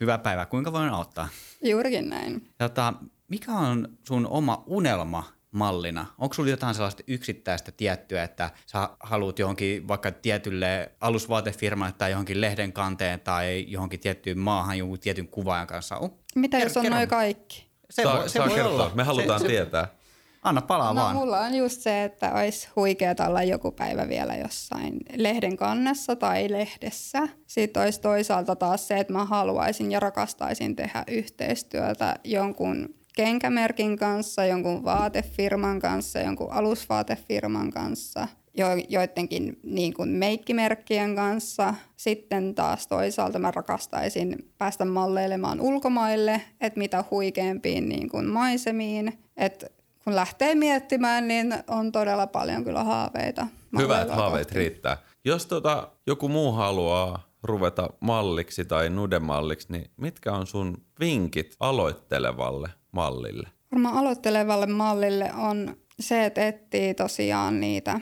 [0.00, 0.46] Hyvää päivää.
[0.46, 1.28] Kuinka voin auttaa?
[1.64, 2.48] Juurikin näin.
[2.58, 2.94] Tota,
[3.28, 6.06] mikä on sun oma unelma mallina?
[6.18, 12.40] Onko sulla jotain sellaista yksittäistä tiettyä, että sä haluat johonkin vaikka tietylle alusvaatefirmalle tai johonkin
[12.40, 15.96] lehden kanteen tai johonkin tiettyyn maahan jonkun tietyn kuvaajan kanssa?
[15.96, 17.69] On, Mitä jos on noin kaikki?
[17.90, 18.74] Se saa, voi, se saa voi kertoa.
[18.74, 18.90] Olla.
[18.94, 19.84] Me halutaan se, tietää.
[19.84, 20.00] Se,
[20.42, 21.16] Anna palaa no, vaan.
[21.16, 26.50] mulla on just se, että olisi huikea olla joku päivä vielä jossain lehden kannessa tai
[26.50, 27.28] lehdessä.
[27.46, 34.44] Sitten olisi toisaalta taas se, että mä haluaisin ja rakastaisin tehdä yhteistyötä jonkun kenkämerkin kanssa,
[34.44, 41.74] jonkun vaatefirman kanssa, jonkun alusvaatefirman kanssa, jo, joidenkin niin kuin meikkimerkkien kanssa.
[41.96, 49.18] Sitten taas toisaalta mä rakastaisin päästä malleilemaan ulkomaille, että mitä huikeampiin niin kuin maisemiin.
[49.36, 49.66] Että
[50.04, 53.46] kun lähtee miettimään, niin on todella paljon kyllä haaveita.
[53.78, 54.58] Hyvät haaveet kohti.
[54.58, 54.96] riittää.
[55.24, 62.68] Jos tota, joku muu haluaa ruveta malliksi tai nudemalliksi, niin mitkä on sun vinkit aloittelevalle
[62.92, 63.48] mallille?
[63.72, 68.00] Varmaan aloittelevalle mallille on se, että etsii tosiaan niitä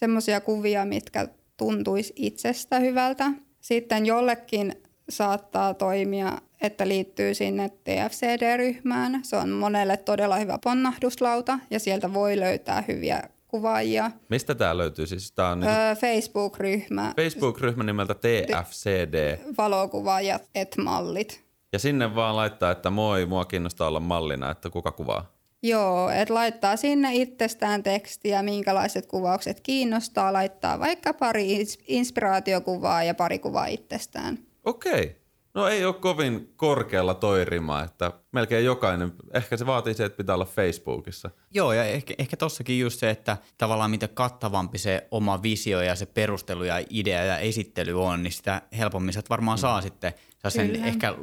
[0.00, 3.32] semmoisia kuvia, mitkä tuntuisi itsestä hyvältä.
[3.60, 9.20] Sitten jollekin saattaa toimia että liittyy sinne TFCD-ryhmään.
[9.22, 14.10] Se on monelle todella hyvä ponnahduslauta ja sieltä voi löytää hyviä kuvaajia.
[14.28, 15.06] Mistä tämä löytyy?
[15.06, 19.38] Siis tää on niinku Öö, Facebook-ryhmä, Facebook-ryhmä nimeltä TFCD.
[19.58, 21.44] valokuvaajat et mallit.
[21.72, 25.39] Ja sinne vaan laittaa, että moi, mua kiinnostaa olla mallina, että kuka kuvaa.
[25.62, 33.14] Joo, että laittaa sinne itsestään tekstiä, minkälaiset kuvaukset kiinnostaa, laittaa vaikka pari ins- inspiraatiokuvaa ja
[33.14, 34.38] pari kuvaa itsestään.
[34.64, 35.20] Okei.
[35.54, 40.16] No ei ole kovin korkealla toi rima, että melkein jokainen, ehkä se vaatii se, että
[40.16, 41.30] pitää olla Facebookissa.
[41.50, 45.94] Joo, ja ehkä, ehkä tossakin just se, että tavallaan mitä kattavampi se oma visio ja
[45.94, 49.60] se perustelu ja idea ja esittely on, niin sitä helpommin sä varmaan mm.
[49.60, 50.12] saa sitten
[50.48, 50.86] sen Kyllä.
[50.86, 51.14] ehkä,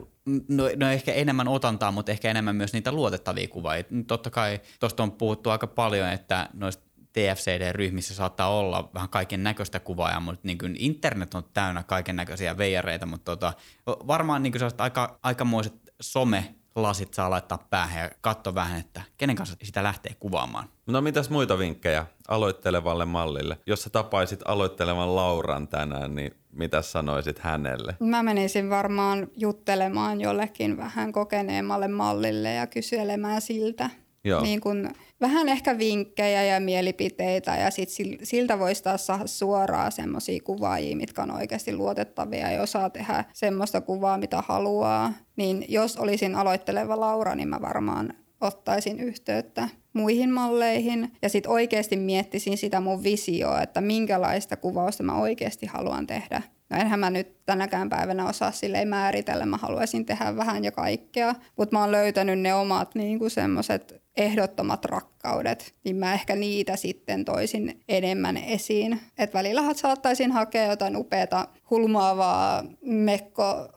[0.48, 3.84] no, no ehkä enemmän otantaa, mutta ehkä enemmän myös niitä luotettavia kuvia.
[4.08, 9.80] Totta kai tuosta on puhuttu aika paljon, että noista TFCD-ryhmissä saattaa olla vähän kaiken näköistä
[9.80, 13.54] kuvaajaa, mutta niin kuin internet on täynnä kaiken näköisiä veijareita, mutta tota,
[13.88, 19.56] varmaan niin kuin aika, aikamoiset some-lasit saa laittaa päähän ja katsoa vähän, että kenen kanssa
[19.64, 20.70] sitä lähtee kuvaamaan.
[20.88, 23.58] No mitäs muita vinkkejä aloittelevalle mallille?
[23.66, 27.96] Jos sä tapaisit aloittelevan Lauran tänään, niin mitä sanoisit hänelle?
[28.00, 33.90] Mä menisin varmaan juttelemaan jollekin vähän kokeneemmalle mallille ja kyselemään siltä.
[34.24, 34.42] Joo.
[34.42, 34.90] Niin kun,
[35.22, 40.98] vähän ehkä vinkkejä ja mielipiteitä ja sit sil- siltä voisi taas saada suoraan semmoisia kuvaajia,
[40.98, 45.14] mitkä on oikeasti luotettavia ja osaa tehdä semmoista kuvaa, mitä haluaa.
[45.36, 51.98] Niin jos olisin aloitteleva Laura, niin mä varmaan ottaisin yhteyttä muihin malleihin ja sitten oikeasti
[51.98, 56.42] miettisin sitä mun visioa, että minkälaista kuvausta mä oikeasti haluan tehdä.
[56.70, 61.36] No enhän mä nyt tänäkään päivänä osaa silleen määritellä, mä haluaisin tehdä vähän jo kaikkea,
[61.58, 67.26] mutta mä oon löytänyt ne omat niin semmoiset ehdottomat rakkaudet, niin mä ehkä niitä sitten
[67.26, 69.00] toisin enemmän esiin.
[69.18, 73.70] Et välillä saattaisin hakea jotain upeata hulmaavaa mekko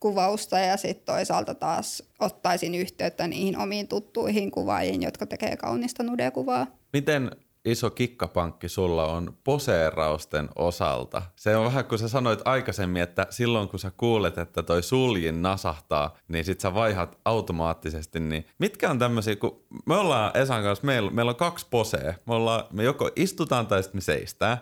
[0.00, 6.66] kuvausta ja sitten toisaalta taas ottaisin yhteyttä niihin omiin tuttuihin kuvaajiin, jotka tekee kaunista nudekuvaa.
[6.92, 7.30] Miten
[7.66, 11.22] iso kikkapankki sulla on poseerausten osalta?
[11.36, 15.42] Se on vähän kuin sä sanoit aikaisemmin, että silloin kun sä kuulet, että toi suljin
[15.42, 18.20] nasahtaa, niin sit sä vaihat automaattisesti.
[18.20, 22.14] Niin mitkä on tämmöisiä, kun me ollaan Esan kanssa, meillä, meillä on kaksi posea.
[22.26, 24.58] Me, ollaan, me joko istutaan tai sitten me seistään.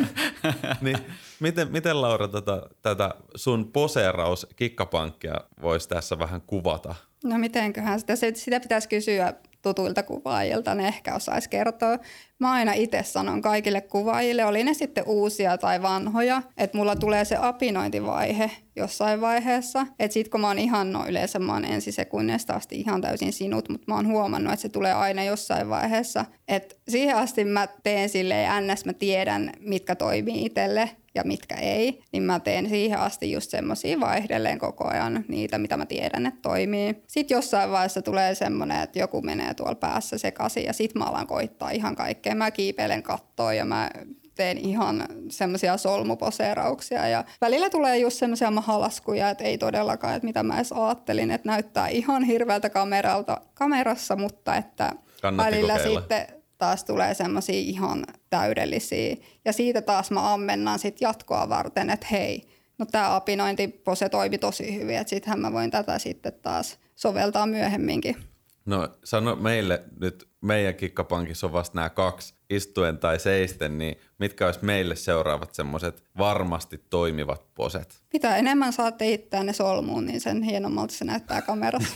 [0.80, 0.98] niin
[1.40, 6.94] miten, miten Laura tätä, tätä sun poseeraus kikkapankkia voisi tässä vähän kuvata?
[7.24, 11.98] No mitenköhän sitä, sitä pitäisi kysyä tutuilta kuvaajilta, ne ehkä osaisi kertoa.
[12.38, 17.24] Mä aina itse sanon kaikille kuvaajille, oli ne sitten uusia tai vanhoja, että mulla tulee
[17.24, 19.86] se apinointivaihe jossain vaiheessa.
[19.98, 23.68] Että sit kun mä oon ihan, no yleensä mä oon ensisekunnista asti ihan täysin sinut,
[23.68, 26.24] mutta mä oon huomannut, että se tulee aina jossain vaiheessa.
[26.48, 28.84] Että siihen asti mä teen silleen ns.
[28.84, 34.00] mä tiedän, mitkä toimii itselle ja mitkä ei, niin mä teen siihen asti just semmoisia
[34.00, 37.02] vaihdelleen koko ajan niitä, mitä mä tiedän, että toimii.
[37.06, 41.26] Sitten jossain vaiheessa tulee semmoinen, että joku menee tuolla päässä sekaisin ja sit mä alan
[41.26, 42.34] koittaa ihan kaikkea.
[42.34, 43.90] Mä kiipeilen kattoon ja mä
[44.34, 50.42] teen ihan semmoisia solmuposeerauksia ja välillä tulee just semmoisia mahalaskuja, että ei todellakaan, että mitä
[50.42, 56.00] mä edes ajattelin, että näyttää ihan hirveältä kameralta, kamerassa, mutta että Kannatti välillä kokeilla.
[56.00, 56.26] sitten
[56.58, 59.16] taas tulee semmoisia ihan täydellisiä.
[59.44, 62.42] Ja siitä taas mä ammennan sit jatkoa varten, että hei,
[62.78, 68.31] no tämä apinointipose toimi tosi hyvin, että sittenhän mä voin tätä sitten taas soveltaa myöhemminkin.
[68.64, 74.46] No sano meille nyt, meidän kikkapankissa on vasta nämä kaksi, istuen tai seisten, niin mitkä
[74.46, 78.02] olisi meille seuraavat semmoiset varmasti toimivat poset?
[78.12, 81.94] Mitä enemmän saatte itseänne solmuun, niin sen hienommalta se näyttää kamerassa.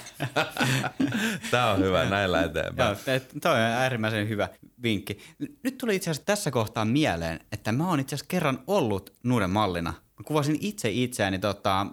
[1.50, 2.96] Tämä on hyvä, näillä eteenpäin.
[3.06, 4.48] Joo, toi on äärimmäisen hyvä
[4.82, 5.18] vinkki.
[5.62, 9.50] Nyt tuli itse asiassa tässä kohtaa mieleen, että mä oon itse asiassa kerran ollut nuuden
[9.50, 9.90] mallina.
[9.90, 11.86] Mä kuvasin itse itseäni, tota,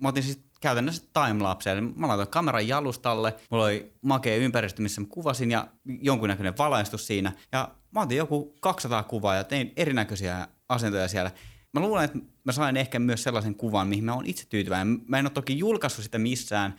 [0.00, 5.00] mä otin siis käytännössä timelapse, eli mä laitoin kameran jalustalle, mulla oli makea ympäristö, missä
[5.00, 7.32] mä kuvasin ja jonkunnäköinen valaistus siinä.
[7.52, 11.30] Ja mä otin joku 200 kuvaa ja tein erinäköisiä asentoja siellä.
[11.72, 15.00] Mä luulen, että mä sain ehkä myös sellaisen kuvan, mihin mä oon itse tyytyväinen.
[15.08, 16.74] Mä en ole toki julkaissut sitä missään.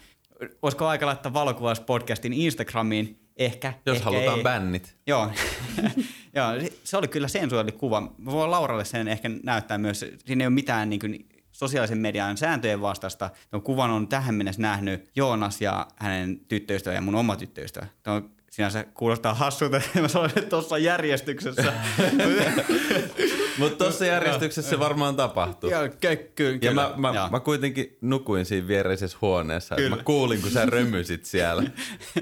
[0.62, 3.20] Olisiko aika laittaa valokuvauspodcastin Instagramiin?
[3.38, 3.74] Ehkä.
[3.86, 4.44] Jos ehkä halutaan ei.
[4.44, 4.98] bännit.
[5.08, 5.32] Joo.
[6.36, 6.48] Joo,
[6.84, 8.02] se- oli kyllä sensuaalikuva.
[8.02, 10.06] Mä voin Lauralle sen ehkä näyttää myös.
[10.26, 13.30] Siinä ei ole mitään niin kuin, sosiaalisen median sääntöjen vastasta.
[13.52, 17.88] Tuon kuvan on tähän mennessä nähnyt Joonas ja hänen tyttöystävä ja mun oma tyttöystävä.
[18.04, 21.74] Tuo sinänsä kuulostaa hassulta, että mä sanoin, että tuossa järjestyksessä.
[23.60, 25.70] Mutta tuossa järjestyksessä se varmaan tapahtuu.
[25.70, 27.30] Joo, ky- ky- Ja mä, mä, Joo.
[27.30, 29.76] mä kuitenkin nukuin siinä viereisessä huoneessa.
[29.76, 29.96] Kyllä.
[29.96, 31.64] Mä kuulin, kun sä römysit siellä.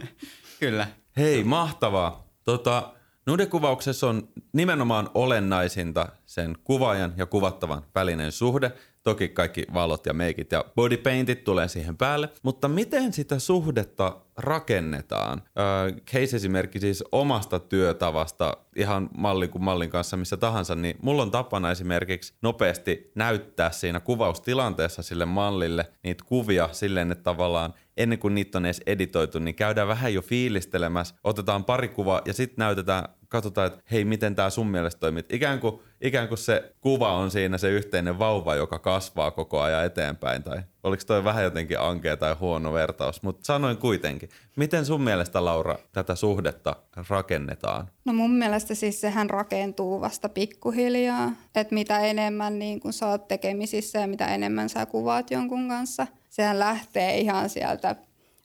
[0.60, 0.88] Kyllä.
[1.18, 2.28] Hei, mahtavaa.
[2.44, 2.94] Tota,
[3.26, 8.72] Nudekuvauksessa on nimenomaan olennaisinta sen kuvaajan ja kuvattavan välinen suhde.
[9.04, 15.42] Toki kaikki valot ja meikit ja bodypaintit tulee siihen päälle, mutta miten sitä suhdetta rakennetaan?
[15.60, 21.32] Öö, case-esimerkki siis omasta työtavasta, ihan mallin kuin mallin kanssa missä tahansa, niin mulla on
[21.32, 28.36] tapana esimerkiksi nopeasti näyttää siinä kuvaustilanteessa sille mallille niitä kuvia silleen, että tavallaan ennen kuin
[28.36, 33.06] niitä on edes editoitu, niin käydään vähän jo fiilistelemässä, otetaan pari kuvaa ja sitten näytetään,
[33.34, 35.24] katsotaan, että hei, miten tämä sun mielestä toimii.
[35.30, 39.86] Ikään kuin, ikään kuin se kuva on siinä se yhteinen vauva, joka kasvaa koko ajan
[39.86, 40.44] eteenpäin.
[40.44, 44.30] Tai oliko toi vähän jotenkin ankea tai huono vertaus, mutta sanoin kuitenkin.
[44.56, 46.76] Miten sun mielestä, Laura, tätä suhdetta
[47.10, 47.90] rakennetaan?
[48.06, 53.28] No mun mielestä siis sehän rakentuu vasta pikkuhiljaa, että mitä enemmän niin kun sä oot
[53.28, 57.96] tekemisissä ja mitä enemmän sä kuvaat jonkun kanssa, sehän lähtee ihan sieltä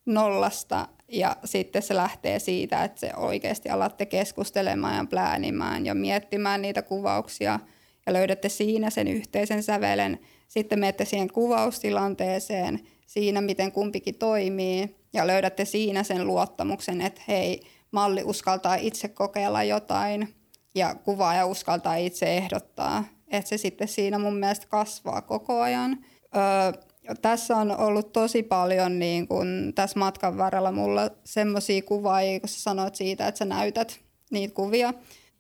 [0.09, 6.63] nollasta ja sitten se lähtee siitä, että se oikeasti alatte keskustelemaan ja pläänimään ja miettimään
[6.63, 7.61] niitä kuvauksia
[8.07, 10.19] ja löydätte siinä sen yhteisen sävelen.
[10.49, 17.61] Sitten menette siihen kuvaustilanteeseen, siinä miten kumpikin toimii ja löydätte siinä sen luottamuksen, että hei,
[17.91, 20.35] malli uskaltaa itse kokeilla jotain
[20.75, 23.05] ja kuvaaja uskaltaa itse ehdottaa.
[23.31, 26.05] Että se sitten siinä mun mielestä kasvaa koko ajan.
[26.37, 26.83] Öö,
[27.23, 32.61] tässä on ollut tosi paljon niin kun tässä matkan varrella mulla semmoisia kuvaajia, kun sä
[32.61, 34.01] sanoit siitä, että sä näytät
[34.31, 34.95] niitä kuvia.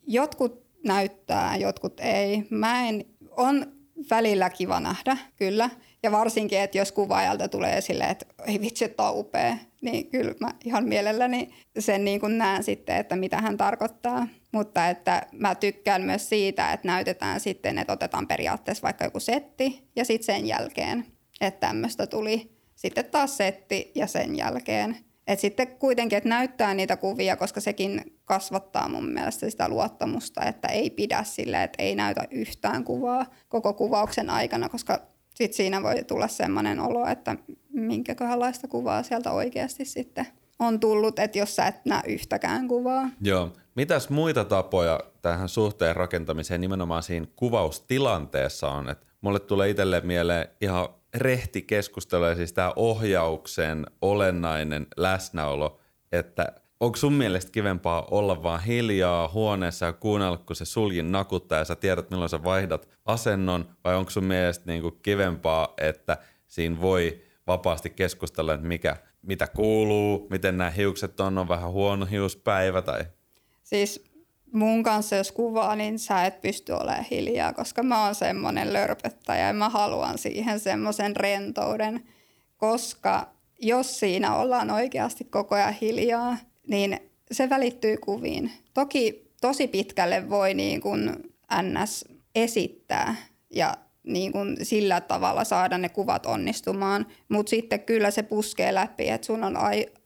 [0.07, 2.47] Jotkut näyttää, jotkut ei.
[2.51, 3.67] Mä en, on
[4.11, 5.71] välillä kiva nähdä, kyllä.
[6.03, 10.35] Ja varsinkin, että jos kuvaajalta tulee silleen, että ei vitsi, että on upea, niin kyllä
[10.41, 14.29] mä ihan mielelläni sen niin kuin näen sitten, että mitä hän tarkoittaa.
[14.53, 19.89] Mutta että mä tykkään myös siitä, että näytetään sitten, että otetaan periaatteessa vaikka joku setti
[19.97, 21.07] ja sitten sen jälkeen
[21.41, 22.59] että tämmöistä tuli.
[22.75, 24.97] Sitten taas setti ja sen jälkeen.
[25.27, 30.69] Et sitten kuitenkin, että näyttää niitä kuvia, koska sekin kasvattaa mun mielestä sitä luottamusta, että
[30.69, 35.01] ei pidä sille, että ei näytä yhtään kuvaa koko kuvauksen aikana, koska
[35.35, 37.37] sitten siinä voi tulla semmoinen olo, että
[37.73, 40.27] minkäköhänlaista kuvaa sieltä oikeasti sitten
[40.59, 43.09] on tullut, että jos sä et näe yhtäkään kuvaa.
[43.21, 43.53] Joo.
[43.75, 48.89] Mitäs muita tapoja tähän suhteen rakentamiseen nimenomaan siinä kuvaustilanteessa on?
[48.89, 55.81] Et mulle tulee itselle mieleen ihan rehti keskustelu ja siis tämä ohjauksen olennainen läsnäolo,
[56.13, 61.59] että onko sun mielestä kivempaa olla vaan hiljaa huoneessa ja kuunnella, kun se suljin nakuttaa
[61.59, 66.81] ja sä tiedät, milloin sä vaihdat asennon, vai onko sun mielestä niinku kivempaa, että siinä
[66.81, 72.83] voi vapaasti keskustella, että mikä, mitä kuuluu, miten nämä hiukset on, on vähän huono hiuspäivä
[72.83, 73.05] tai...
[73.63, 74.08] Siis
[74.53, 79.47] mun kanssa jos kuvaa, niin sä et pysty olemaan hiljaa, koska mä oon semmoinen lörpöttäjä
[79.47, 82.09] ja mä haluan siihen semmoisen rentouden,
[82.57, 86.37] koska jos siinä ollaan oikeasti koko ajan hiljaa,
[86.67, 87.01] niin
[87.33, 88.53] se välittyy kuviin.
[88.75, 91.13] Toki tosi pitkälle voi niin kuin
[91.63, 93.17] NS esittää
[93.51, 93.75] ja
[94.09, 99.27] niin kuin sillä tavalla saada ne kuvat onnistumaan, mutta sitten kyllä se puskee läpi, että
[99.27, 99.55] sun on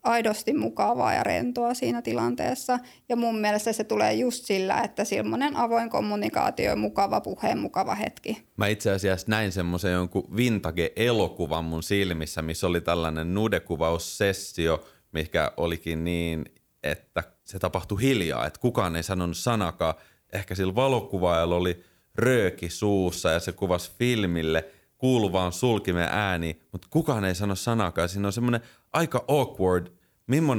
[0.03, 2.79] aidosti mukavaa ja rentoa siinä tilanteessa.
[3.09, 8.43] Ja mun mielestä se tulee just sillä, että semmoinen avoin kommunikaatio, mukava puhe, mukava hetki.
[8.57, 16.05] Mä itse asiassa näin semmoisen jonkun vintage-elokuvan mun silmissä, missä oli tällainen nudekuvaussessio, mikä olikin
[16.05, 16.45] niin,
[16.83, 19.95] että se tapahtui hiljaa, että kukaan ei sanonut sanakaan.
[20.33, 21.85] Ehkä sillä valokuvaajalla oli
[22.15, 24.65] rööki suussa ja se kuvasi filmille
[24.99, 28.09] kuuluvaan sulkimen ääni, mutta kukaan ei sano sanakaan.
[28.09, 28.61] Siinä on semmoinen
[28.93, 29.87] aika awkward,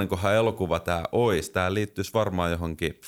[0.10, 1.51] kohan elokuva tämä olisi.
[1.51, 3.01] Tämä liittyisi varmaan johonkin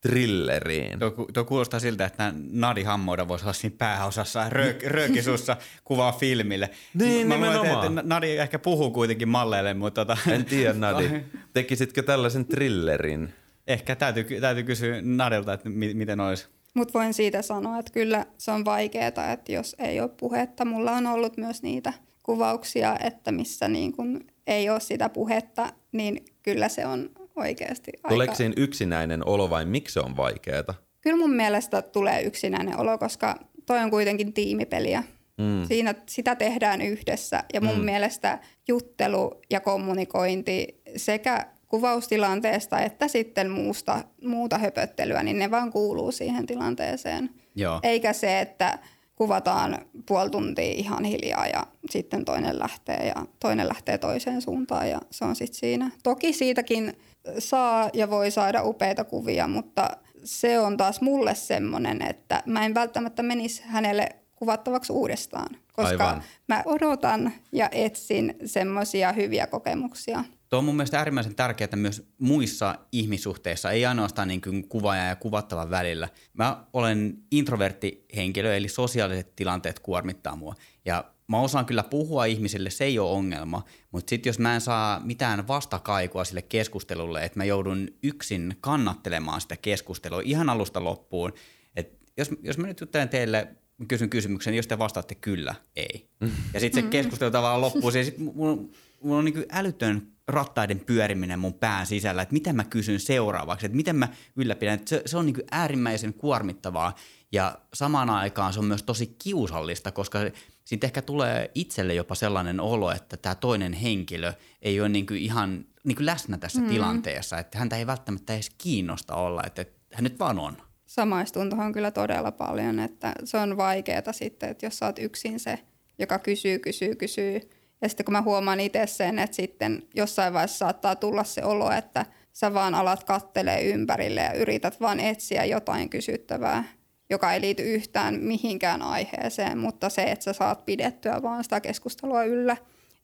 [0.00, 0.98] thrilleriin.
[0.98, 6.70] Tuo, tuo kuulostaa siltä, että Nadi Hammoda voisi olla siinä pääosassa röök, röökisussa kuvaa filmille.
[6.94, 7.86] Niin, Mä nimenomaan.
[7.86, 10.04] että Nadi ehkä puhuu kuitenkin malleille, mutta...
[10.04, 10.18] Tota...
[10.30, 11.10] En tiedä, Nadi.
[11.52, 13.34] Tekisitkö tällaisen thrillerin?
[13.66, 16.48] Ehkä täytyy, täytyy kysyä Nadilta, että mi- miten olisi.
[16.74, 20.64] Mutta voin siitä sanoa, että kyllä se on vaikeaa, että jos ei ole puhetta.
[20.64, 26.24] Mulla on ollut myös niitä kuvauksia, että missä niin kun ei ole sitä puhetta, niin
[26.42, 28.08] kyllä se on oikeasti aika...
[28.08, 30.74] Tuleeko siinä yksinäinen olo vai miksi se on vaikeaa?
[31.00, 35.02] Kyllä mun mielestä tulee yksinäinen olo, koska toi on kuitenkin tiimipeliä.
[35.38, 35.66] Mm.
[35.68, 37.84] Siinä sitä tehdään yhdessä ja mun mm.
[37.84, 46.12] mielestä juttelu ja kommunikointi sekä kuvaustilanteesta että sitten muusta, muuta höpöttelyä, niin ne vaan kuuluu
[46.12, 47.30] siihen tilanteeseen.
[47.54, 47.80] Joo.
[47.82, 48.78] Eikä se, että
[49.16, 55.00] kuvataan puoli tuntia ihan hiljaa ja sitten toinen lähtee ja toinen lähtee toiseen suuntaan ja
[55.10, 55.90] se on sitten siinä.
[56.02, 56.96] Toki siitäkin
[57.38, 59.90] saa ja voi saada upeita kuvia, mutta
[60.24, 66.22] se on taas mulle semmoinen, että mä en välttämättä menisi hänelle kuvattavaksi uudestaan, koska Aivan.
[66.48, 70.24] mä odotan ja etsin semmoisia hyviä kokemuksia.
[70.54, 75.16] Tuo on mun mielestä äärimmäisen tärkeää myös muissa ihmissuhteissa, ei ainoastaan niin kuin kuvaaja ja
[75.16, 76.08] kuvattavan välillä.
[76.32, 80.54] Mä olen introvertti henkilö, eli sosiaaliset tilanteet kuormittaa mua.
[80.84, 84.60] Ja mä osaan kyllä puhua ihmisille, se ei ole ongelma, mutta sitten jos mä en
[84.60, 91.32] saa mitään vastakaikua sille keskustelulle, että mä joudun yksin kannattelemaan sitä keskustelua ihan alusta loppuun,
[91.76, 93.48] että jos, jos mä nyt juttelen teille
[93.88, 96.08] kysyn kysymyksen, niin jos te vastaatte kyllä, ei.
[96.54, 97.90] Ja sitten se keskustelu tavallaan loppuu.
[97.90, 98.62] Ja sitten mulla,
[99.02, 103.76] mulla on niin älytön rattaiden pyöriminen mun pään sisällä, että miten mä kysyn seuraavaksi, että
[103.76, 104.80] miten mä ylläpidän.
[104.86, 106.94] Se, se on niin äärimmäisen kuormittavaa
[107.32, 110.18] ja samaan aikaan se on myös tosi kiusallista, koska
[110.64, 115.64] siitä ehkä tulee itselle jopa sellainen olo, että tämä toinen henkilö ei ole niin ihan
[115.84, 116.68] niin läsnä tässä mm.
[116.68, 120.56] tilanteessa, että häntä ei välttämättä edes kiinnosta olla, että, että hän nyt vaan on
[120.94, 125.40] samaistunto on kyllä todella paljon, että se on vaikeaa sitten, että jos sä oot yksin
[125.40, 125.58] se,
[125.98, 127.40] joka kysyy, kysyy, kysyy.
[127.82, 131.70] Ja sitten kun mä huomaan itse sen, että sitten jossain vaiheessa saattaa tulla se olo,
[131.70, 136.64] että sä vaan alat kattelee ympärille ja yrität vaan etsiä jotain kysyttävää,
[137.10, 142.24] joka ei liity yhtään mihinkään aiheeseen, mutta se, että sä saat pidettyä vaan sitä keskustelua
[142.24, 142.56] yllä,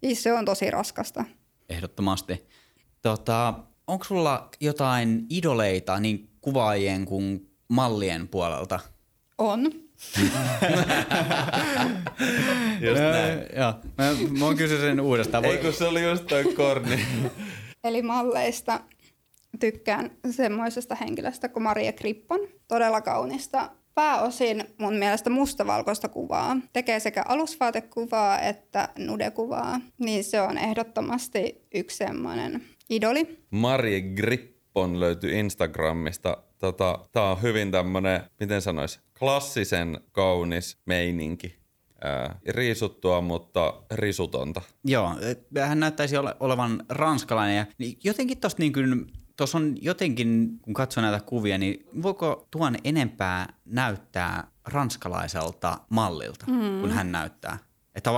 [0.02, 1.24] niin se on tosi raskasta.
[1.68, 2.46] Ehdottomasti.
[3.02, 3.54] Tota,
[3.86, 8.80] onko sulla jotain idoleita niin kuvaajien kuin mallien puolelta?
[9.38, 9.89] On.
[12.86, 13.38] just näin.
[13.56, 13.74] Joo.
[13.98, 14.04] Mä,
[14.38, 15.44] mä oon kysy sen uudestaan.
[15.44, 17.06] Ei kun se oli just toi korni.
[17.84, 18.80] Eli malleista
[19.60, 22.40] tykkään semmoisesta henkilöstä kuin Maria Krippon.
[22.68, 26.56] Todella kaunista pääosin mun mielestä mustavalkoista kuvaa.
[26.72, 29.80] Tekee sekä alusvaatekuvaa että nudekuvaa.
[29.98, 33.38] Niin se on ehdottomasti yksi semmoinen idoli.
[33.50, 34.00] Maria
[34.70, 41.60] Grippon löytyy Instagramista tota, tää on hyvin tämmönen, miten sanois, klassisen kaunis meininki.
[42.04, 44.62] Ää, riisuttua, mutta risutonta.
[44.84, 45.10] Joo,
[45.66, 49.06] hän näyttäisi ole, olevan ranskalainen ja niin jotenkin tosta niin kuin
[49.36, 56.80] Tuossa on jotenkin, kun katsoo näitä kuvia, niin voiko tuon enempää näyttää ranskalaiselta mallilta, mm.
[56.80, 57.58] kun hän näyttää?
[57.94, 58.10] Että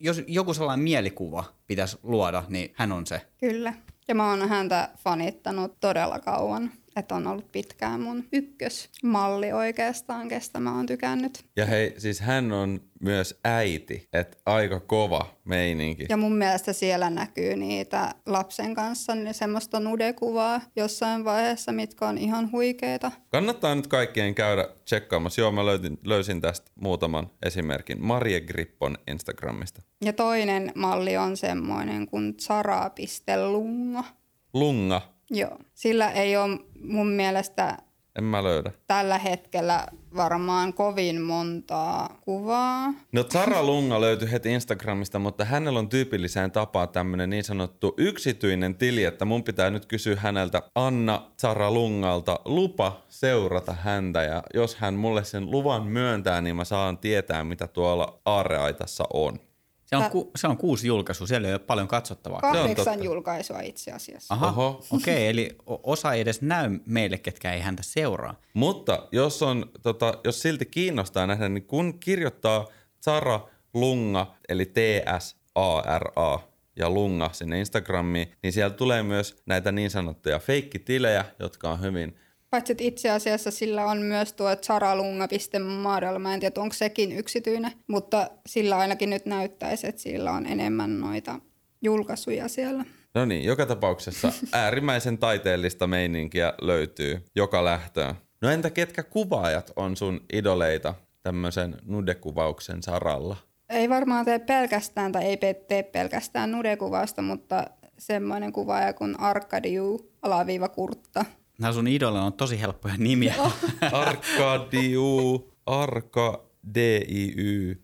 [0.00, 3.28] jos joku sellainen mielikuva pitäisi luoda, niin hän on se.
[3.40, 3.74] Kyllä.
[4.08, 10.60] Ja mä oon häntä fanittanut todella kauan että on ollut pitkään mun ykkösmalli oikeastaan, kestä
[10.60, 11.44] mä oon tykännyt.
[11.56, 16.06] Ja hei, siis hän on myös äiti, että aika kova meininki.
[16.08, 22.18] Ja mun mielestä siellä näkyy niitä lapsen kanssa niin semmoista nudekuvaa jossain vaiheessa, mitkä on
[22.18, 23.12] ihan huikeita.
[23.28, 25.40] Kannattaa nyt kaikkien käydä tsekkaamassa.
[25.40, 28.04] Joo, mä löytin, löysin tästä muutaman esimerkin.
[28.04, 29.82] Marie Grippon Instagramista.
[30.04, 34.04] Ja toinen malli on semmoinen kuin zara.lunga.
[34.52, 35.17] Lunga?
[35.30, 35.58] Joo.
[35.74, 37.78] Sillä ei ole mun mielestä
[38.18, 38.72] en mä löydä.
[38.86, 42.94] Tällä hetkellä varmaan kovin montaa kuvaa.
[43.12, 48.74] No Zara Lunga löytyi heti Instagramista, mutta hänellä on tyypilliseen tapaan tämmöinen niin sanottu yksityinen
[48.74, 54.76] tili, että mun pitää nyt kysyä häneltä Anna Zara Lungalta lupa seurata häntä ja jos
[54.76, 59.40] hän mulle sen luvan myöntää, niin mä saan tietää, mitä tuolla aareaitassa on.
[59.88, 62.40] Se on, ku, se on kuusi julkaisua, siellä ei ole paljon katsottavaa.
[62.40, 64.34] Kahdeksan julkaisua itse asiassa.
[64.34, 68.34] Aha, okei, okay, eli osa ei edes näy meille, ketkä ei häntä seuraa.
[68.54, 72.66] Mutta jos, on, tota, jos silti kiinnostaa nähdä, niin kun kirjoittaa
[73.04, 73.40] Zara
[73.74, 76.38] Lunga, eli T-S-A-R-A,
[76.76, 82.16] ja Lunga sinne Instagramiin, niin siellä tulee myös näitä niin sanottuja feikkitilejä, jotka on hyvin–
[82.50, 87.72] Paitsi että itse asiassa sillä on myös tuo zaralunga.model, mä en tiedä onko sekin yksityinen,
[87.86, 91.40] mutta sillä ainakin nyt näyttäisi, että sillä on enemmän noita
[91.82, 92.84] julkaisuja siellä.
[93.14, 98.14] No niin, joka tapauksessa äärimmäisen taiteellista meininkiä löytyy joka lähtöön.
[98.42, 103.36] No entä ketkä kuvaajat on sun idoleita tämmöisen nudekuvauksen saralla?
[103.68, 105.36] Ei varmaan tee pelkästään tai ei
[105.68, 107.64] tee pelkästään nudekuvausta, mutta
[107.98, 111.24] semmoinen kuvaaja kuin Arkadiu alaviiva Kurtta–
[111.58, 113.34] Nämä sun idolle on tosi helppoja nimiä.
[113.92, 116.44] Arkadiu, Arka,
[116.74, 117.82] D-I-Y,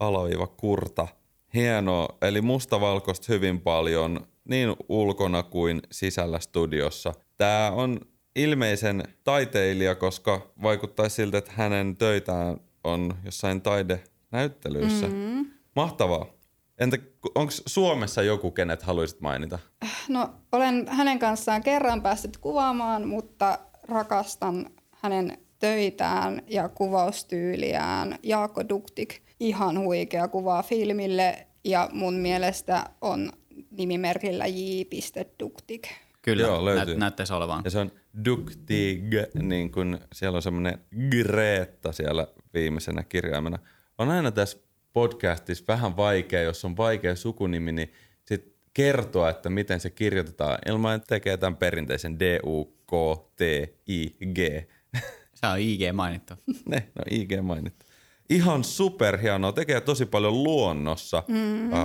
[0.00, 1.08] alaviiva Kurta.
[1.54, 7.14] Hienoa, eli mustavalkoista hyvin paljon niin ulkona kuin sisällä studiossa.
[7.36, 8.00] Tämä on
[8.36, 15.06] ilmeisen taiteilija, koska vaikuttaa siltä, että hänen töitään on jossain taidenäyttelyissä.
[15.06, 15.50] Mm-hmm.
[15.76, 16.37] Mahtavaa.
[16.78, 16.98] Entä
[17.34, 19.58] onko Suomessa joku, kenet haluaisit mainita?
[20.08, 23.58] No, olen hänen kanssaan kerran päässyt kuvaamaan, mutta
[23.88, 28.18] rakastan hänen töitään ja kuvaustyyliään.
[28.22, 33.32] Jaakko Duktik, ihan huikea kuvaa filmille ja mun mielestä on
[33.70, 35.88] nimimerkillä j.duktik.
[36.22, 36.94] Kyllä, Joo, löytyy.
[36.94, 37.60] Nä- näyttäisi olevan.
[37.64, 37.92] Ja se on
[38.24, 40.78] Duktig, niin kun siellä on semmoinen
[41.10, 43.58] Greta siellä viimeisenä kirjaimena.
[43.98, 44.58] On aina tässä
[44.92, 47.92] podcastissa vähän vaikea, jos on vaikea sukunimi, niin
[48.24, 52.78] sit kertoa, että miten se kirjoitetaan ilman, että tekee tämän perinteisen D-U-K-T-I-G.
[55.34, 56.34] Se on IG mainittu.
[56.70, 57.86] ne, no IG mainittu.
[58.30, 61.72] Ihan superhienoa, tekee tosi paljon luonnossa mm.
[61.72, 61.78] uh,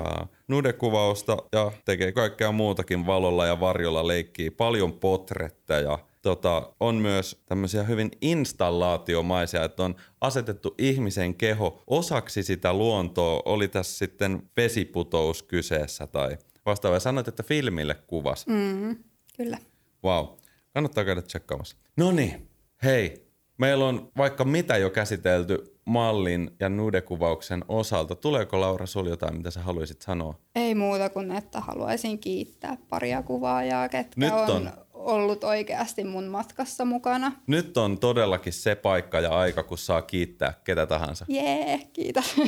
[0.48, 4.50] nudekuvausta ja tekee kaikkea muutakin valolla ja varjolla leikkii.
[4.50, 12.74] Paljon potretteja tota, on myös tämmöisiä hyvin installaatiomaisia, että on asetettu ihmisen keho osaksi sitä
[12.74, 17.00] luontoa, oli tässä sitten vesiputous kyseessä tai vastaava.
[17.00, 18.48] Sanoit, että filmille kuvas.
[18.48, 18.96] Mm,
[19.38, 19.58] kyllä.
[20.04, 20.28] Wow,
[20.74, 21.78] kannattaa käydä tsekkaamassa.
[21.98, 22.50] No niin,
[22.84, 28.16] hei, meillä on vaikka mitä jo käsitelty mallin ja nudekuvauksen osalta.
[28.16, 30.36] Tuleeko Laura sul jotain, mitä sä haluaisit sanoa?
[30.56, 34.50] Ei muuta kuin, että haluaisin kiittää paria kuvaajaa, ketkä Nyt on.
[34.50, 37.32] on ollut oikeasti mun matkassa mukana.
[37.48, 41.26] Nyt on todellakin se paikka ja aika, kun saa kiittää ketä tahansa.
[41.30, 42.36] Jee, kiitos.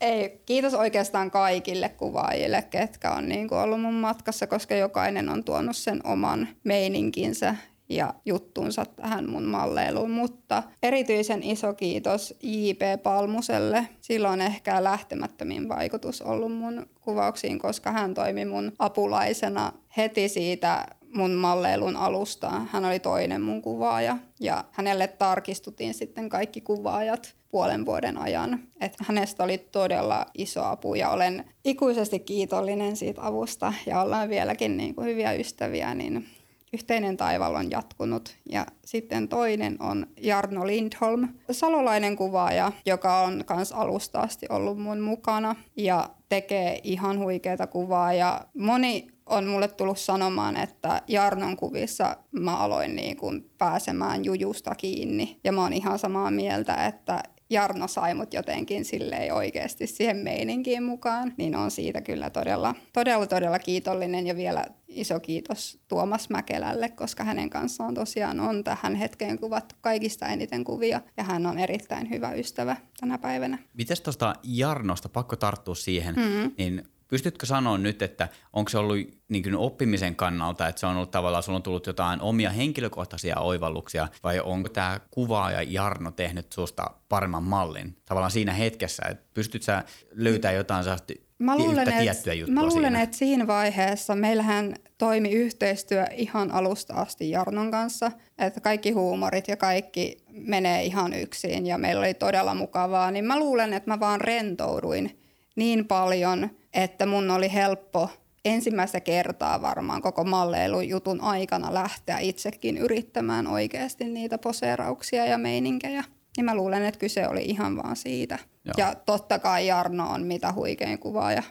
[0.00, 5.44] Ei, kiitos oikeastaan kaikille kuvaajille, ketkä on niin kuin ollut mun matkassa, koska jokainen on
[5.44, 7.56] tuonut sen oman meininkinsä
[7.96, 13.02] ja juttunsa tähän mun malleiluun, mutta erityisen iso kiitos J.P.
[13.02, 13.88] Palmuselle.
[14.00, 20.86] Sillä on ehkä lähtemättömin vaikutus ollut mun kuvauksiin, koska hän toimi mun apulaisena heti siitä
[21.14, 22.50] mun malleilun alusta.
[22.50, 28.60] Hän oli toinen mun kuvaaja ja hänelle tarkistutin sitten kaikki kuvaajat puolen vuoden ajan.
[28.80, 34.76] Et hänestä oli todella iso apu ja olen ikuisesti kiitollinen siitä avusta ja ollaan vieläkin
[34.76, 36.26] niin kuin hyviä ystäviä, niin
[36.72, 38.36] yhteinen taival on jatkunut.
[38.52, 45.00] Ja sitten toinen on Jarno Lindholm, salolainen kuvaaja, joka on kans alusta asti ollut mun
[45.00, 48.12] mukana ja tekee ihan huikeita kuvaa.
[48.12, 54.74] Ja moni on mulle tullut sanomaan, että Jarnon kuvissa mä aloin niin kuin pääsemään jujusta
[54.74, 55.40] kiinni.
[55.44, 60.82] Ja mä oon ihan samaa mieltä, että Jarno sai mut jotenkin silleen oikeasti siihen meininkiin
[60.82, 64.64] mukaan, niin on siitä kyllä todella, todella, todella kiitollinen ja vielä
[64.94, 71.00] iso kiitos Tuomas Mäkelälle, koska hänen kanssaan tosiaan on tähän hetkeen kuvattu kaikista eniten kuvia
[71.16, 73.58] ja hän on erittäin hyvä ystävä tänä päivänä.
[73.74, 76.52] Mites tuosta Jarnosta, pakko tarttua siihen, mm-hmm.
[76.58, 78.96] niin pystytkö sanoa nyt, että onko se ollut
[79.28, 83.38] niin kuin oppimisen kannalta, että se on ollut tavallaan, sulla on tullut jotain omia henkilökohtaisia
[83.38, 89.62] oivalluksia, vai onko tämä kuvaaja Jarno tehnyt susta paremman mallin tavallaan siinä hetkessä, että pystyt
[89.62, 91.12] sä löytämään jotain sellaista
[91.42, 93.02] Mä luulen, yhtä et, tiettyä juttua mä luulen siinä?
[93.02, 99.56] että siinä vaiheessa meillähän toimi yhteistyö ihan alusta asti Jarnon kanssa, että kaikki huumorit ja
[99.56, 104.20] kaikki menee ihan yksin ja meillä oli todella mukavaa, niin mä luulen, että mä vaan
[104.20, 105.18] rentouduin
[105.56, 108.10] niin paljon, että mun oli helppo
[108.44, 116.04] ensimmäistä kertaa varmaan koko malleilujutun aikana lähteä itsekin yrittämään oikeasti niitä poseerauksia ja meininkejä.
[116.36, 118.38] Niin mä luulen, että kyse oli ihan vaan siitä.
[118.64, 118.74] Joo.
[118.76, 121.42] Ja totta kai Jarno on mitä huikein kuvaaja.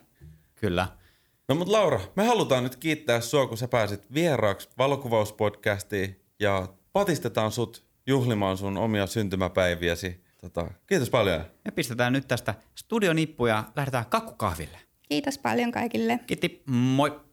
[0.55, 0.87] Kyllä.
[1.47, 7.51] No mut Laura, me halutaan nyt kiittää sua, kun sä pääsit vieraaksi valokuvauspodcastiin ja patistetaan
[7.51, 10.23] sut juhlimaan sun omia syntymäpäiviäsi.
[10.41, 11.41] Tota, kiitos paljon.
[11.65, 14.77] Me pistetään nyt tästä studionippu ja lähdetään kakkukahville.
[15.09, 16.19] Kiitos paljon kaikille.
[16.27, 17.30] Kiitti, moi!